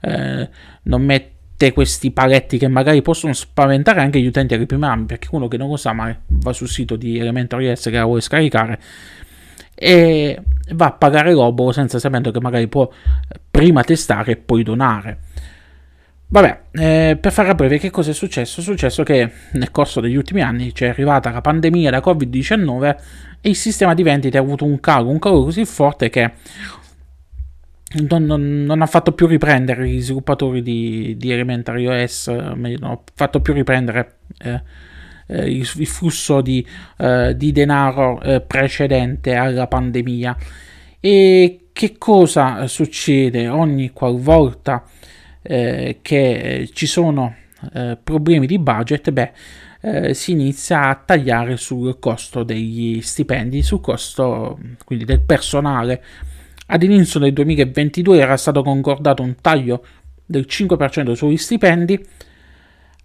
eh, 0.02 0.48
non 0.82 1.02
mette 1.02 1.35
questi 1.72 2.10
paletti 2.10 2.58
che 2.58 2.68
magari 2.68 3.00
possono 3.02 3.32
spaventare 3.32 4.00
anche 4.00 4.20
gli 4.20 4.26
utenti 4.26 4.54
alle 4.54 4.66
prime 4.66 4.86
armi, 4.86 5.06
perché 5.06 5.28
uno 5.30 5.48
che 5.48 5.56
non 5.56 5.68
lo 5.68 5.76
sa, 5.76 5.92
ma 5.92 6.14
va 6.26 6.52
sul 6.52 6.68
sito 6.68 6.96
di 6.96 7.18
Elementary 7.18 7.74
S 7.74 7.84
che 7.84 7.96
la 7.96 8.04
vuole 8.04 8.20
scaricare 8.20 8.78
e 9.78 10.40
va 10.72 10.86
a 10.86 10.92
pagare 10.92 11.32
l'obolo 11.32 11.70
senza 11.70 11.98
sapendo 11.98 12.30
che 12.30 12.40
magari 12.40 12.66
può 12.66 12.90
prima 13.50 13.82
testare 13.82 14.32
e 14.32 14.36
poi 14.36 14.62
donare. 14.62 15.18
Vabbè, 16.28 16.60
eh, 16.72 17.18
per 17.20 17.38
a 17.38 17.54
breve, 17.54 17.78
che 17.78 17.90
cosa 17.90 18.10
è 18.10 18.14
successo? 18.14 18.60
È 18.60 18.62
successo 18.62 19.04
che 19.04 19.30
nel 19.52 19.70
corso 19.70 20.00
degli 20.00 20.16
ultimi 20.16 20.40
anni 20.40 20.72
c'è 20.72 20.88
arrivata 20.88 21.30
la 21.30 21.40
pandemia 21.40 21.90
da 21.90 21.98
Covid-19 21.98 22.96
e 23.40 23.48
il 23.50 23.54
sistema 23.54 23.94
di 23.94 24.02
vendite 24.02 24.36
ha 24.36 24.40
avuto 24.40 24.64
un 24.64 24.80
calo, 24.80 25.08
un 25.08 25.20
calo 25.20 25.44
così 25.44 25.64
forte 25.64 26.08
che 26.08 26.32
non, 28.08 28.24
non, 28.24 28.64
non, 28.64 28.82
ha 28.82 28.86
fatto 28.86 29.12
più 29.12 29.26
riprendere 29.26 29.88
gli 29.88 30.00
sviluppatori 30.00 30.62
di, 30.62 31.14
di 31.16 31.30
Elementary 31.30 31.86
OS, 31.86 32.28
non 32.28 32.78
ha 32.82 33.00
fatto 33.14 33.40
più 33.40 33.52
riprendere 33.52 34.16
eh, 34.38 34.62
eh, 35.26 35.50
il, 35.50 35.68
il, 35.76 35.86
flusso 35.86 36.40
di, 36.40 36.66
eh, 36.98 37.34
di 37.36 37.52
denaro 37.52 38.20
eh, 38.20 38.40
precedente 38.40 39.34
alla 39.34 39.66
pandemia. 39.66 40.36
E 41.00 41.68
che 41.72 41.98
cosa 41.98 42.66
succede 42.66 43.48
ogni 43.48 43.90
qualvolta 43.90 44.84
eh, 45.42 45.98
che 46.02 46.68
ci 46.72 46.86
sono 46.86 47.34
eh, 47.72 47.98
problemi 48.02 48.46
di 48.46 48.58
budget? 48.58 49.10
Beh, 49.10 49.32
si 50.14 50.32
inizia 50.32 50.88
a 50.88 50.96
tagliare 50.96 51.56
sul 51.56 52.00
costo 52.00 52.42
degli 52.42 53.00
stipendi, 53.00 53.62
sul 53.62 53.80
costo 53.80 54.58
quindi 54.84 55.04
del 55.04 55.20
personale 55.20 56.02
ad 56.66 56.82
inizio 56.82 57.20
del 57.20 57.32
2022 57.32 58.18
era 58.18 58.36
stato 58.36 58.62
concordato 58.62 59.22
un 59.22 59.36
taglio 59.40 59.84
del 60.24 60.46
5% 60.48 61.12
sugli 61.12 61.36
stipendi. 61.36 62.04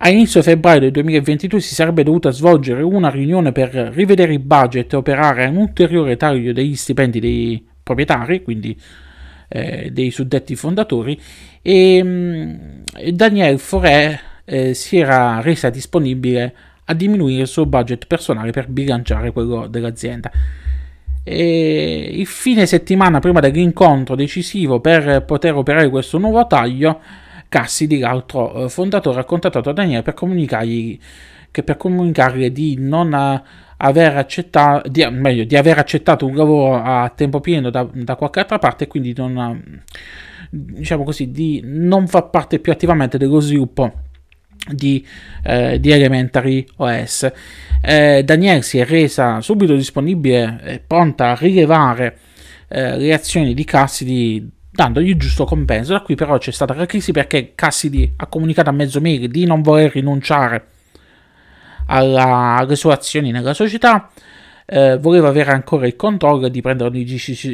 A 0.04 0.10
inizio 0.10 0.42
febbraio 0.42 0.80
del 0.80 0.92
2022 0.92 1.60
si 1.60 1.76
sarebbe 1.76 2.04
dovuta 2.04 2.32
svolgere 2.32 2.82
una 2.82 3.10
riunione 3.10 3.52
per 3.52 3.70
rivedere 3.70 4.34
il 4.34 4.40
budget 4.40 4.92
e 4.94 4.96
operare 4.96 5.46
un 5.46 5.58
ulteriore 5.58 6.18
taglio 6.18 6.54
degli 6.54 6.76
stipendi 6.76 7.20
dei 7.20 7.64
proprietari, 7.84 8.42
quindi 8.42 8.76
eh, 9.48 9.92
dei 9.92 10.10
suddetti 10.10 10.56
fondatori, 10.56 11.20
e 11.62 12.04
mh, 12.04 12.08
mm, 12.10 13.10
Daniel 13.10 13.60
Foré 13.60 14.20
eh, 14.46 14.74
si 14.74 14.98
era 14.98 15.40
resa 15.42 15.70
disponibile 15.70 16.56
a 16.86 16.94
diminuire 16.96 17.44
il 17.44 17.48
suo 17.48 17.68
budget 17.68 18.08
personale 18.08 18.52
per 18.52 18.68
bilanciare 18.70 19.32
quello 19.32 19.68
dell'azienda. 19.68 20.32
E 21.24 22.10
il 22.14 22.26
fine 22.26 22.66
settimana 22.66 23.20
prima 23.20 23.40
dell'incontro 23.40 24.16
decisivo 24.16 24.80
per 24.80 25.24
poter 25.26 25.56
operare 25.56 25.90
questo 25.90 26.18
nuovo 26.18 26.48
taglio, 26.48 27.00
Cassidy, 27.48 28.00
l'altro 28.00 28.66
eh, 28.66 28.70
fondatore, 28.70 29.20
ha 29.20 29.26
contattato 29.26 29.72
Daniele 29.72 30.02
per 30.04 30.14
comunicargli 30.14 31.00
per 31.52 31.76
comunicargli 31.76 32.50
di 32.50 32.78
non 32.80 33.14
aver 33.78 34.16
accettato, 34.16 34.88
di, 34.88 35.06
meglio, 35.12 35.44
di 35.44 35.58
aver 35.58 35.80
accettato 35.80 36.26
un 36.26 36.34
lavoro 36.34 36.82
a 36.82 37.12
tempo 37.14 37.42
pieno 37.42 37.70
da, 37.70 37.86
da 37.92 38.16
qualche 38.16 38.40
altra 38.40 38.58
parte 38.58 38.86
e 38.86 38.88
quindi 38.88 39.14
non, 39.18 39.84
diciamo 40.50 41.04
così, 41.04 41.30
di 41.32 41.62
non 41.66 42.08
far 42.08 42.30
parte 42.30 42.60
più 42.60 42.72
attivamente 42.72 43.18
dello 43.18 43.42
sviluppo 43.42 43.92
di, 44.70 45.06
eh, 45.44 45.80
di 45.80 45.92
Elementary 45.92 46.66
OS. 46.78 47.32
Eh, 47.82 48.24
Daniel 48.24 48.64
si 48.64 48.78
è 48.78 48.86
resa 48.86 49.42
subito 49.42 49.76
disponibile 49.76 50.60
e 50.64 50.80
pronta 50.86 51.32
a 51.32 51.36
rilevare 51.36 52.18
eh, 52.68 52.98
le 52.98 53.14
azioni 53.14 53.54
di 53.54 53.64
Cassidy 53.64 54.50
dandogli 54.72 55.10
il 55.10 55.18
giusto 55.18 55.46
compenso. 55.46 55.94
Da 55.94 56.02
qui 56.02 56.16
però 56.16 56.38
c'è 56.38 56.52
stata 56.52 56.74
la 56.74 56.86
crisi 56.86 57.12
perché 57.12 57.54
Cassidy 57.56 58.14
ha 58.18 58.28
comunicato 58.28 58.70
a 58.70 58.74
mezzo 58.74 59.02
mail 59.02 59.30
di 59.30 59.46
non 59.46 59.62
voler 59.62 59.92
rinunciare 59.92 60.68
alla, 61.88 62.58
alle 62.58 62.76
sue 62.76 62.94
azioni 62.94 63.32
nella 63.32 63.54
società. 63.54 64.10
Eh, 64.66 64.98
voleva 65.00 65.28
avere 65.28 65.52
ancora 65.52 65.86
il 65.86 65.98
controllo 65.98 66.48
di 66.48 66.62
prendere 66.62 66.90
una 66.90 67.04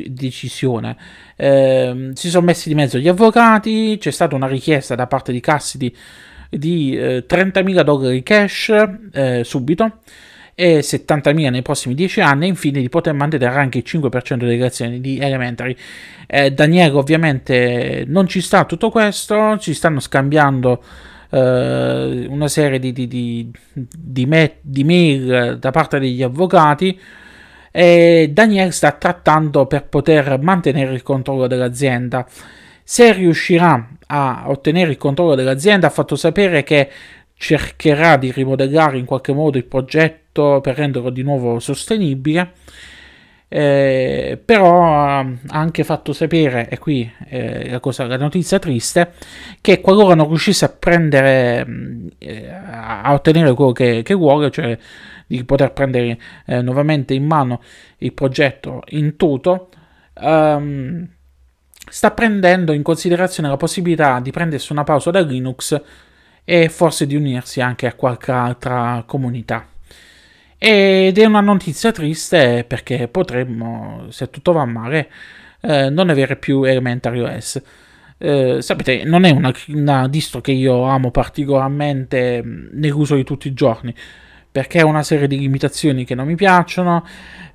decisione. 0.08 0.96
Eh, 1.36 2.12
si 2.14 2.30
sono 2.30 2.46
messi 2.46 2.70
di 2.70 2.76
mezzo 2.76 3.00
gli 3.00 3.08
avvocati, 3.08 3.98
c'è 4.00 4.12
stata 4.12 4.36
una 4.36 4.46
richiesta 4.46 4.94
da 4.94 5.08
parte 5.08 5.32
di 5.32 5.40
Cassidy 5.40 5.96
di 6.50 6.96
eh, 6.98 7.26
30.000 7.28 7.82
dollari 7.82 8.24
cash 8.24 8.74
eh, 9.12 9.44
subito 9.44 10.00
e 10.60 10.80
70.000 10.80 11.52
nei 11.52 11.62
prossimi 11.62 11.94
10 11.94 12.22
anni 12.22 12.46
e 12.46 12.48
infine 12.48 12.82
di 12.82 12.90
poter 12.90 13.14
mantenere 13.14 13.60
anche 13.60 13.78
il 13.78 13.84
5% 13.86 14.38
delle 14.38 14.66
azioni 14.66 15.00
di 15.00 15.20
Elementary. 15.20 15.76
Eh, 16.26 16.52
Daniele 16.52 16.96
ovviamente 16.96 18.06
non 18.08 18.28
ci 18.28 18.42
sta 18.42 18.66
tutto 18.66 18.90
questo, 18.90 19.58
ci 19.60 19.76
stanno 19.76 20.00
scambiando 20.00 20.84
eh, 21.30 22.26
una 22.28 22.48
serie 22.48 22.80
di, 22.80 22.92
di, 22.92 23.08
di, 23.08 23.52
di, 23.72 24.26
me- 24.26 24.58
di 24.62 24.84
mail 24.84 25.58
da 25.60 25.72
parte 25.72 26.00
degli 26.00 26.24
avvocati 26.24 27.00
e 27.70 28.32
Daniele 28.34 28.72
sta 28.72 28.94
trattando 28.94 29.68
per 29.68 29.86
poter 29.86 30.40
mantenere 30.42 30.94
il 30.94 31.04
controllo 31.04 31.46
dell'azienda. 31.46 32.26
Se 32.90 33.12
riuscirà 33.12 33.86
a 34.08 34.44
ottenere 34.46 34.92
il 34.92 34.98
controllo 34.98 35.36
dell'azienda, 35.36 35.88
ha 35.88 35.90
fatto 35.90 36.16
sapere 36.16 36.64
che 36.64 36.90
cercherà 37.36 38.16
di 38.16 38.32
rimodellare 38.32 38.98
in 38.98 39.04
qualche 39.04 39.34
modo 39.34 39.58
il 39.58 39.66
progetto 39.66 40.62
per 40.62 40.78
renderlo 40.78 41.10
di 41.10 41.22
nuovo 41.22 41.60
sostenibile. 41.60 42.54
Eh, 43.50 44.42
però 44.44 44.86
ha 45.06 45.28
anche 45.50 45.84
fatto 45.84 46.14
sapere, 46.14 46.70
e 46.70 46.78
qui 46.78 47.12
eh, 47.28 47.70
la, 47.70 47.82
cosa, 47.82 48.06
la 48.08 48.16
notizia 48.16 48.58
triste, 48.58 49.12
che 49.60 49.82
qualora 49.82 50.16
non 50.16 50.30
riuscisse 50.30 50.64
a 50.64 50.70
prendere, 50.70 51.68
eh, 52.20 52.48
a 52.50 53.12
ottenere 53.12 53.54
quello 53.54 53.74
che, 53.74 54.02
che, 54.02 54.14
vuole, 54.14 54.50
cioè 54.50 54.78
di 55.28 55.44
poter 55.44 55.74
prendere 55.74 56.18
eh, 56.46 56.62
nuovamente 56.62 57.14
in 57.14 57.26
mano 57.26 57.62
il 57.98 58.14
progetto 58.14 58.84
in 58.92 59.18
tutto, 59.18 59.72
um, 60.22 61.06
sta 61.90 62.12
prendendo 62.12 62.72
in 62.74 62.84
considerazione 62.84 63.50
la 63.50 63.58
possibilità 63.58 64.20
di 64.20 64.32
prendersi 64.32 64.72
una 64.72 64.84
pausa 64.84 65.12
da 65.12 65.22
Linux 65.22 65.82
e 66.44 66.70
forse 66.70 67.06
di 67.06 67.16
unirsi 67.16 67.62
anche 67.62 67.88
a 67.88 67.94
qualche 67.94 68.32
altra 68.32 69.04
comunità. 69.06 69.68
Ed 70.58 71.18
è 71.18 71.26
una 71.26 71.42
notizia 71.42 71.92
triste 71.92 72.66
perché 72.68 73.08
potremmo, 73.08 74.08
se 74.10 74.30
tutto 74.30 74.54
va 74.54 74.66
male, 74.66 75.10
eh, 75.62 75.90
non 75.90 76.10
avere 76.10 76.36
più 76.38 76.64
Elementary 76.64 77.20
OS. 77.20 77.62
Eh, 78.18 78.62
sapete, 78.62 79.04
non 79.04 79.26
è 79.26 79.32
una, 79.32 79.54
una, 79.68 80.08
distro 80.08 80.42
che 80.42 80.52
io 80.52 80.84
amo 80.84 81.12
particolarmente 81.12 82.42
nell'uso 82.44 83.16
di 83.16 83.24
tutti 83.24 83.48
i 83.48 83.54
giorni, 83.54 83.94
perché 84.52 84.80
ha 84.80 84.86
una 84.86 85.04
serie 85.04 85.28
di 85.28 85.38
limitazioni 85.38 86.06
che 86.06 86.16
non 86.16 86.26
mi 86.26 86.36
piacciono, 86.36 87.06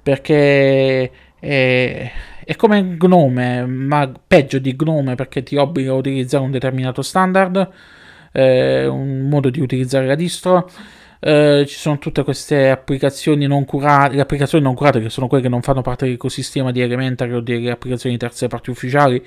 perché 0.03 1.11
è, 1.40 2.12
è 2.45 2.57
come 2.57 2.83
Gnome, 2.83 3.67
ma 3.67 4.11
peggio 4.27 4.59
di 4.59 4.75
Gnome 4.75 5.15
perché 5.15 5.43
ti 5.43 5.57
obbliga 5.57 5.93
a 5.93 5.95
utilizzare 5.95 6.45
un 6.45 6.51
determinato 6.51 7.03
standard, 7.03 7.69
eh, 8.33 8.87
un 8.87 9.29
modo 9.29 9.51
di 9.51 9.61
utilizzare 9.61 10.07
la 10.07 10.15
distro. 10.15 10.71
Eh, 11.21 11.65
ci 11.69 11.77
sono 11.77 11.99
tutte 11.99 12.25
queste 12.25 12.71
applicazioni 12.71 13.47
non 13.47 13.65
curate, 13.65 14.17
le 14.17 14.23
applicazioni 14.23 14.65
non 14.65 14.75
curate 14.75 15.01
che 15.01 15.09
sono 15.09 15.29
quelle 15.29 15.45
che 15.45 15.49
non 15.49 15.63
fanno 15.63 15.81
parte 15.81 16.07
dell'ecosistema 16.07 16.73
di 16.73 16.81
Elementary 16.81 17.33
o 17.33 17.41
delle 17.41 17.71
applicazioni 17.71 18.17
di 18.17 18.21
terze 18.21 18.49
parti 18.49 18.71
ufficiali 18.71 19.25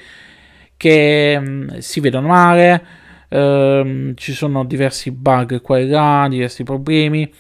che 0.75 1.39
mh, 1.39 1.47
mm, 1.47 1.77
si 1.77 1.99
vedono 2.01 2.27
male, 2.27 2.85
eh, 3.29 4.13
ci 4.15 4.33
sono 4.33 4.65
diversi 4.65 5.11
bug 5.11 5.61
qua 5.61 5.79
e 5.79 5.85
là, 5.87 6.27
diversi 6.29 6.63
problemi 6.63 7.31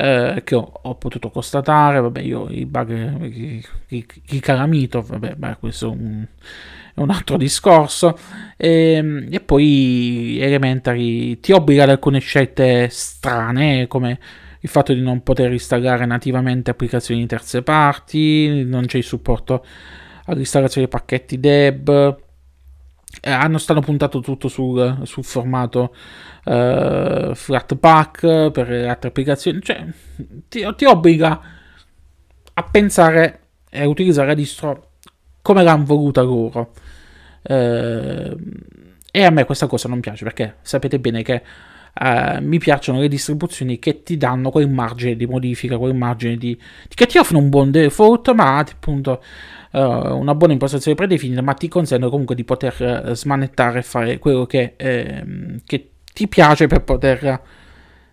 eh, 0.00 0.42
che 0.44 0.54
ho, 0.54 0.72
ho, 0.82 0.94
potuto 0.94 1.28
constatare, 1.28 2.00
vabbè 2.00 2.20
io 2.20 2.48
i 2.48 2.64
bug, 2.64 3.22
i, 3.88 4.06
i, 4.28 4.40
calamito, 4.40 5.02
vabbè 5.02 5.34
beh, 5.34 5.56
questo 5.58 5.86
è 5.86 5.90
un, 5.90 6.26
è 6.94 7.00
un 7.00 7.10
altro 7.10 7.36
discorso, 7.36 8.16
e, 8.56 8.92
ehm, 8.94 9.28
e, 9.30 9.40
poi 9.40 10.38
Elementary 10.40 11.38
ti 11.40 11.52
obbliga 11.52 11.82
ad 11.82 11.90
alcune 11.90 12.18
scelte 12.20 12.88
strane 12.88 13.86
come 13.88 14.18
il 14.60 14.68
fatto 14.68 14.94
di 14.94 15.02
non 15.02 15.22
poter 15.22 15.52
installare 15.52 16.06
nativamente 16.06 16.70
applicazioni 16.70 17.20
di 17.20 17.26
terze 17.26 17.62
parti, 17.62 18.64
non 18.64 18.86
c'è 18.86 18.98
il 18.98 19.04
supporto 19.04 19.64
all'installazione 20.26 20.86
dei 20.86 20.98
pacchetti 20.98 21.38
deb, 21.38 22.29
eh, 23.20 23.30
hanno 23.30 23.58
stanno 23.58 23.80
puntato 23.80 24.20
tutto 24.20 24.48
sul, 24.48 25.00
sul 25.02 25.24
formato 25.24 25.94
uh, 26.44 27.34
Flatpak 27.34 28.50
per 28.50 28.68
le 28.68 28.88
altre 28.88 29.08
applicazioni, 29.08 29.60
cioè 29.60 29.84
ti, 30.48 30.66
ti, 30.76 30.84
obbliga 30.84 31.40
a 32.54 32.62
pensare 32.62 33.40
e 33.68 33.82
a 33.82 33.88
utilizzare 33.88 34.28
la 34.28 34.34
distro 34.34 34.92
come 35.42 35.62
l'hanno 35.62 35.84
voluta 35.84 36.22
loro. 36.22 36.72
Uh, 37.42 38.36
e 39.12 39.24
a 39.24 39.30
me 39.30 39.44
questa 39.44 39.66
cosa 39.66 39.88
non 39.88 39.98
piace 39.98 40.22
perché 40.24 40.56
sapete 40.62 41.00
bene 41.00 41.22
che 41.22 41.42
uh, 42.00 42.40
mi 42.42 42.58
piacciono 42.58 43.00
le 43.00 43.08
distribuzioni 43.08 43.80
che 43.80 44.02
ti 44.04 44.16
danno 44.16 44.50
quel 44.50 44.68
margine 44.68 45.16
di 45.16 45.26
modifica, 45.26 45.78
quel 45.78 45.94
margine 45.94 46.36
di, 46.36 46.56
che 46.88 47.06
ti 47.06 47.18
offrono 47.18 47.42
un 47.42 47.50
buon 47.50 47.70
default, 47.72 48.32
ma 48.32 48.58
appunto 48.58 49.20
uh, 49.72 49.78
una 49.78 50.34
buona 50.34 50.52
impostazione 50.52 50.96
predefinita, 50.96 51.42
ma 51.42 51.54
ti 51.54 51.68
consentono 51.68 52.10
comunque 52.10 52.34
di 52.34 52.44
poter 52.44 53.04
uh, 53.06 53.14
smanettare 53.14 53.80
e 53.80 53.82
fare 53.82 54.18
quello 54.18 54.46
che, 54.46 54.74
eh, 54.76 55.24
che 55.64 55.90
ti 56.12 56.28
piace 56.28 56.66
per 56.66 56.82
poter 56.82 57.40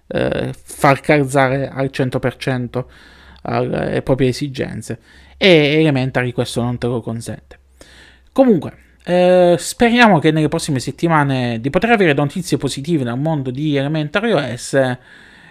uh, 0.08 0.50
far 0.52 1.00
calzare 1.02 1.70
al 1.70 1.90
100% 1.92 2.86
alle 3.44 4.02
proprie 4.02 4.30
esigenze. 4.30 5.00
E 5.38 5.80
Elementary 5.80 6.32
questo 6.32 6.62
non 6.62 6.78
te 6.78 6.88
lo 6.88 7.02
consente. 7.02 7.60
Comunque, 8.32 8.86
eh, 9.04 9.56
speriamo 9.58 10.20
che 10.20 10.32
nelle 10.32 10.50
prossime 10.50 10.80
settimane 10.80 11.62
di 11.62 11.70
poter 11.70 11.92
avere 11.92 12.14
notizie 12.14 12.58
positive 12.58 13.04
dal 13.06 13.18
mondo 13.18 13.52
di 13.52 13.76
Elementary 13.76 14.32
OS 14.32 14.74
e 14.74 14.98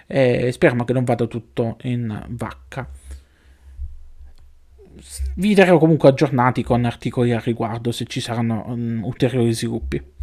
eh, 0.07 0.53
speriamo 0.53 0.85
che 0.85 0.93
non 0.93 1.05
vada 1.05 1.27
tutto 1.27 1.79
in 1.83 2.23
vacca 2.29 2.87
vi 5.37 5.55
terrò 5.55 5.79
comunque 5.79 6.09
aggiornati 6.09 6.63
con 6.63 6.85
articoli 6.85 7.33
al 7.33 7.41
riguardo 7.41 7.93
se 7.93 8.05
ci 8.07 8.21
saranno 8.21 8.65
um, 8.67 9.01
ulteriori 9.05 9.53
sviluppi. 9.53 10.15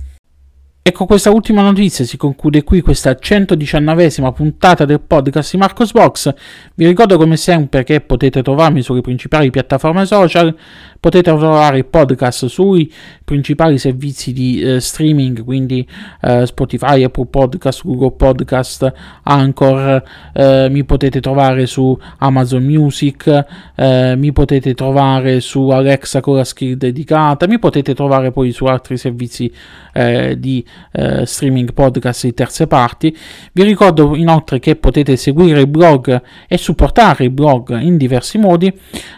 Ecco, 0.86 1.06
questa 1.06 1.32
ultima 1.32 1.62
notizia 1.62 2.04
si 2.04 2.18
conclude 2.18 2.66
qui 2.66 2.82
questa 2.82 3.12
119esima 3.12 4.34
puntata 4.34 4.84
del 4.84 5.00
podcast 5.00 5.54
di 5.54 5.58
Marcos 5.58 5.94
Box. 5.94 6.34
Vi 6.76 6.86
ricordo 6.86 7.16
come 7.16 7.38
sempre 7.38 7.86
che 7.86 8.02
potete 8.02 8.44
trovarmi 8.44 8.82
sulle 8.82 9.00
principali 9.00 9.50
piattaforme 9.50 10.06
social, 10.06 10.54
potete 11.00 11.32
trovare 11.32 11.78
il 11.78 11.86
podcast 11.86 12.48
sui 12.48 12.92
principali 13.24 13.78
servizi 13.78 14.34
di 14.34 14.62
eh, 14.62 14.82
streaming, 14.82 15.46
quindi 15.46 15.88
eh, 16.20 16.46
Spotify, 16.46 17.04
Apple 17.04 17.28
Podcast, 17.28 17.84
Google 17.86 18.12
Podcast, 18.18 18.92
Anchor, 19.24 20.04
eh, 20.34 20.68
mi 20.70 20.84
potete 20.84 21.22
trovare 21.22 21.66
su 21.66 21.98
Amazon 22.18 22.62
Music, 22.62 23.46
eh, 23.76 24.16
mi 24.18 24.34
potete 24.34 24.74
trovare 24.74 25.40
su 25.40 25.70
Alexa 25.70 26.20
con 26.20 26.36
la 26.36 26.44
skill 26.44 26.76
dedicata, 26.76 27.48
mi 27.48 27.58
potete 27.58 27.96
trovare 27.96 28.32
poi 28.32 28.52
su 28.52 28.66
altri 28.66 28.98
servizi 28.98 29.50
eh, 29.94 30.38
di 30.38 30.66
eh, 30.92 31.26
streaming 31.26 31.74
podcast 31.74 32.26
di 32.26 32.34
terze 32.34 32.68
parti. 32.68 33.16
Vi 33.52 33.64
ricordo 33.64 34.16
inoltre 34.16 34.60
che 34.60 34.76
potete 34.76 35.16
seguire 35.16 35.62
il 35.62 35.68
blog 35.68 36.22
e 36.48 36.58
supportare 36.58 37.26
il 37.26 37.32
blog 37.32 37.78
in 37.80 37.98
diversi 37.98 38.38
modi. 38.38 38.72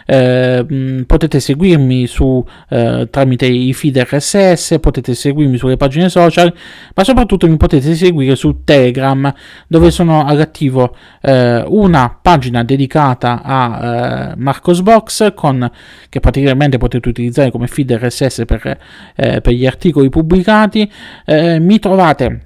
Eh, 0.06 1.04
potete 1.06 1.40
seguirmi 1.40 2.06
su, 2.06 2.44
eh, 2.68 3.08
tramite 3.10 3.46
i 3.46 3.72
feed 3.72 3.98
RSS, 3.98 4.78
potete 4.80 5.14
seguirmi 5.14 5.56
sulle 5.56 5.76
pagine 5.76 6.08
social, 6.08 6.52
ma 6.94 7.04
soprattutto 7.04 7.48
mi 7.48 7.56
potete 7.56 7.94
seguire 7.94 8.34
su 8.36 8.62
Telegram 8.64 9.32
dove 9.66 9.90
sono 9.90 10.24
all'attivo 10.24 10.96
eh, 11.20 11.62
una 11.66 12.18
pagina 12.20 12.64
dedicata 12.64 13.42
a 13.42 14.30
eh, 14.30 14.34
Marcosbox 14.36 15.34
con, 15.34 15.70
che 16.08 16.20
praticamente 16.20 16.78
potete 16.78 17.08
utilizzare 17.08 17.50
come 17.50 17.66
feed 17.66 17.92
RSS 17.92 18.44
per, 18.46 18.78
eh, 19.14 19.40
per 19.40 19.52
gli 19.52 19.66
articoli 19.66 20.08
pubblicati. 20.08 20.90
Eh, 21.24 21.45
mi 21.60 21.78
trovate 21.78 22.40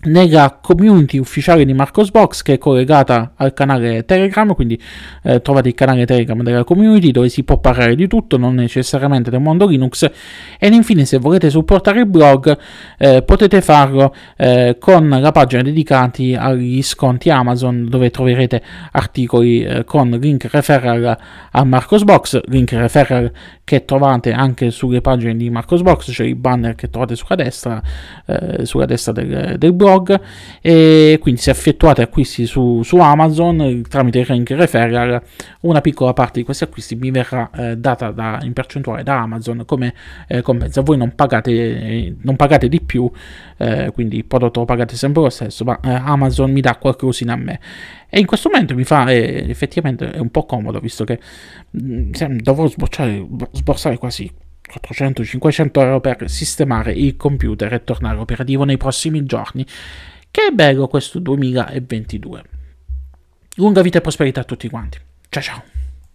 nella 0.00 0.58
community 0.62 1.18
ufficiale 1.18 1.64
di 1.64 1.74
Marcosbox 1.74 2.42
che 2.42 2.54
è 2.54 2.58
collegata 2.58 3.32
al 3.34 3.52
canale 3.52 4.04
Telegram, 4.04 4.54
quindi 4.54 4.80
eh, 5.24 5.42
trovate 5.42 5.68
il 5.68 5.74
canale 5.74 6.06
Telegram 6.06 6.40
della 6.42 6.62
community 6.62 7.10
dove 7.10 7.28
si 7.28 7.42
può 7.42 7.58
parlare 7.58 7.96
di 7.96 8.06
tutto, 8.06 8.36
non 8.36 8.54
necessariamente 8.54 9.30
del 9.30 9.40
mondo 9.40 9.66
Linux. 9.66 10.08
E 10.58 10.68
infine, 10.68 11.04
se 11.04 11.18
volete 11.18 11.50
supportare 11.50 12.00
il 12.00 12.06
blog, 12.06 12.56
eh, 12.96 13.22
potete 13.22 13.60
farlo 13.60 14.14
eh, 14.36 14.76
con 14.78 15.08
la 15.08 15.32
pagina 15.32 15.62
dedicata 15.62 15.96
agli 16.38 16.80
sconti 16.82 17.28
Amazon, 17.28 17.88
dove 17.88 18.10
troverete 18.10 18.62
articoli 18.92 19.64
eh, 19.64 19.84
con 19.84 20.10
link 20.10 20.46
referral 20.50 21.18
a 21.50 21.64
Marcosbox, 21.64 22.42
link 22.46 22.70
referral 22.72 23.32
che 23.64 23.84
trovate 23.84 24.32
anche 24.32 24.70
sulle 24.70 25.00
pagine 25.00 25.36
di 25.36 25.50
Marcosbox, 25.50 26.12
cioè 26.12 26.26
il 26.26 26.36
banner 26.36 26.76
che 26.76 26.88
trovate 26.88 27.16
sulla 27.16 27.34
destra, 27.34 27.82
eh, 28.26 28.64
sulla 28.64 28.86
destra 28.86 29.12
del, 29.12 29.56
del 29.58 29.72
blog 29.72 29.87
blog 29.88 30.20
e 30.60 31.18
quindi 31.20 31.40
se 31.40 31.50
effettuate 31.50 32.02
acquisti 32.02 32.46
su, 32.46 32.82
su 32.82 32.98
Amazon 32.98 33.82
tramite 33.88 34.20
il 34.20 34.26
link 34.28 34.50
referral 34.50 35.22
una 35.60 35.80
piccola 35.80 36.12
parte 36.12 36.40
di 36.40 36.44
questi 36.44 36.64
acquisti 36.64 36.94
mi 36.94 37.10
verrà 37.10 37.50
eh, 37.54 37.76
data 37.76 38.10
da, 38.10 38.38
in 38.42 38.52
percentuale 38.52 39.02
da 39.02 39.20
Amazon 39.20 39.64
come 39.64 39.94
eh, 40.28 40.42
compenso 40.42 40.82
voi 40.82 40.96
non 40.96 41.14
pagate, 41.14 42.16
non 42.20 42.36
pagate 42.36 42.68
di 42.68 42.80
più 42.80 43.10
eh, 43.56 43.90
quindi 43.92 44.16
il 44.18 44.24
prodotto 44.24 44.60
lo 44.60 44.66
pagate 44.66 44.96
sempre 44.96 45.22
lo 45.22 45.30
stesso 45.30 45.64
ma 45.64 45.78
eh, 45.80 45.90
Amazon 45.90 46.50
mi 46.50 46.60
dà 46.60 46.76
qualcosina 46.76 47.32
a 47.32 47.36
me. 47.36 47.60
E 48.10 48.20
in 48.20 48.26
questo 48.26 48.48
momento 48.50 48.74
mi 48.74 48.84
fa 48.84 49.10
eh, 49.10 49.44
effettivamente 49.48 50.10
è 50.10 50.18
un 50.18 50.30
po' 50.30 50.46
comodo 50.46 50.78
visto 50.80 51.04
che 51.04 51.20
mh, 51.70 52.10
mm, 52.24 52.38
dovrò 52.38 52.66
sborsare 52.66 53.98
quasi 53.98 54.30
400-500 54.68 55.80
euro 55.80 56.00
per 56.00 56.28
sistemare 56.28 56.92
il 56.92 57.16
computer 57.16 57.72
e 57.72 57.84
tornare 57.84 58.18
operativo 58.18 58.64
nei 58.64 58.76
prossimi 58.76 59.24
giorni. 59.24 59.66
Che 60.30 60.50
bello 60.52 60.86
questo 60.88 61.18
2022. 61.18 62.42
Lunga 63.56 63.82
vita 63.82 63.98
e 63.98 64.00
prosperità 64.00 64.40
a 64.40 64.44
tutti 64.44 64.68
quanti. 64.68 64.98
Ciao 65.28 65.42
ciao. 65.42 65.77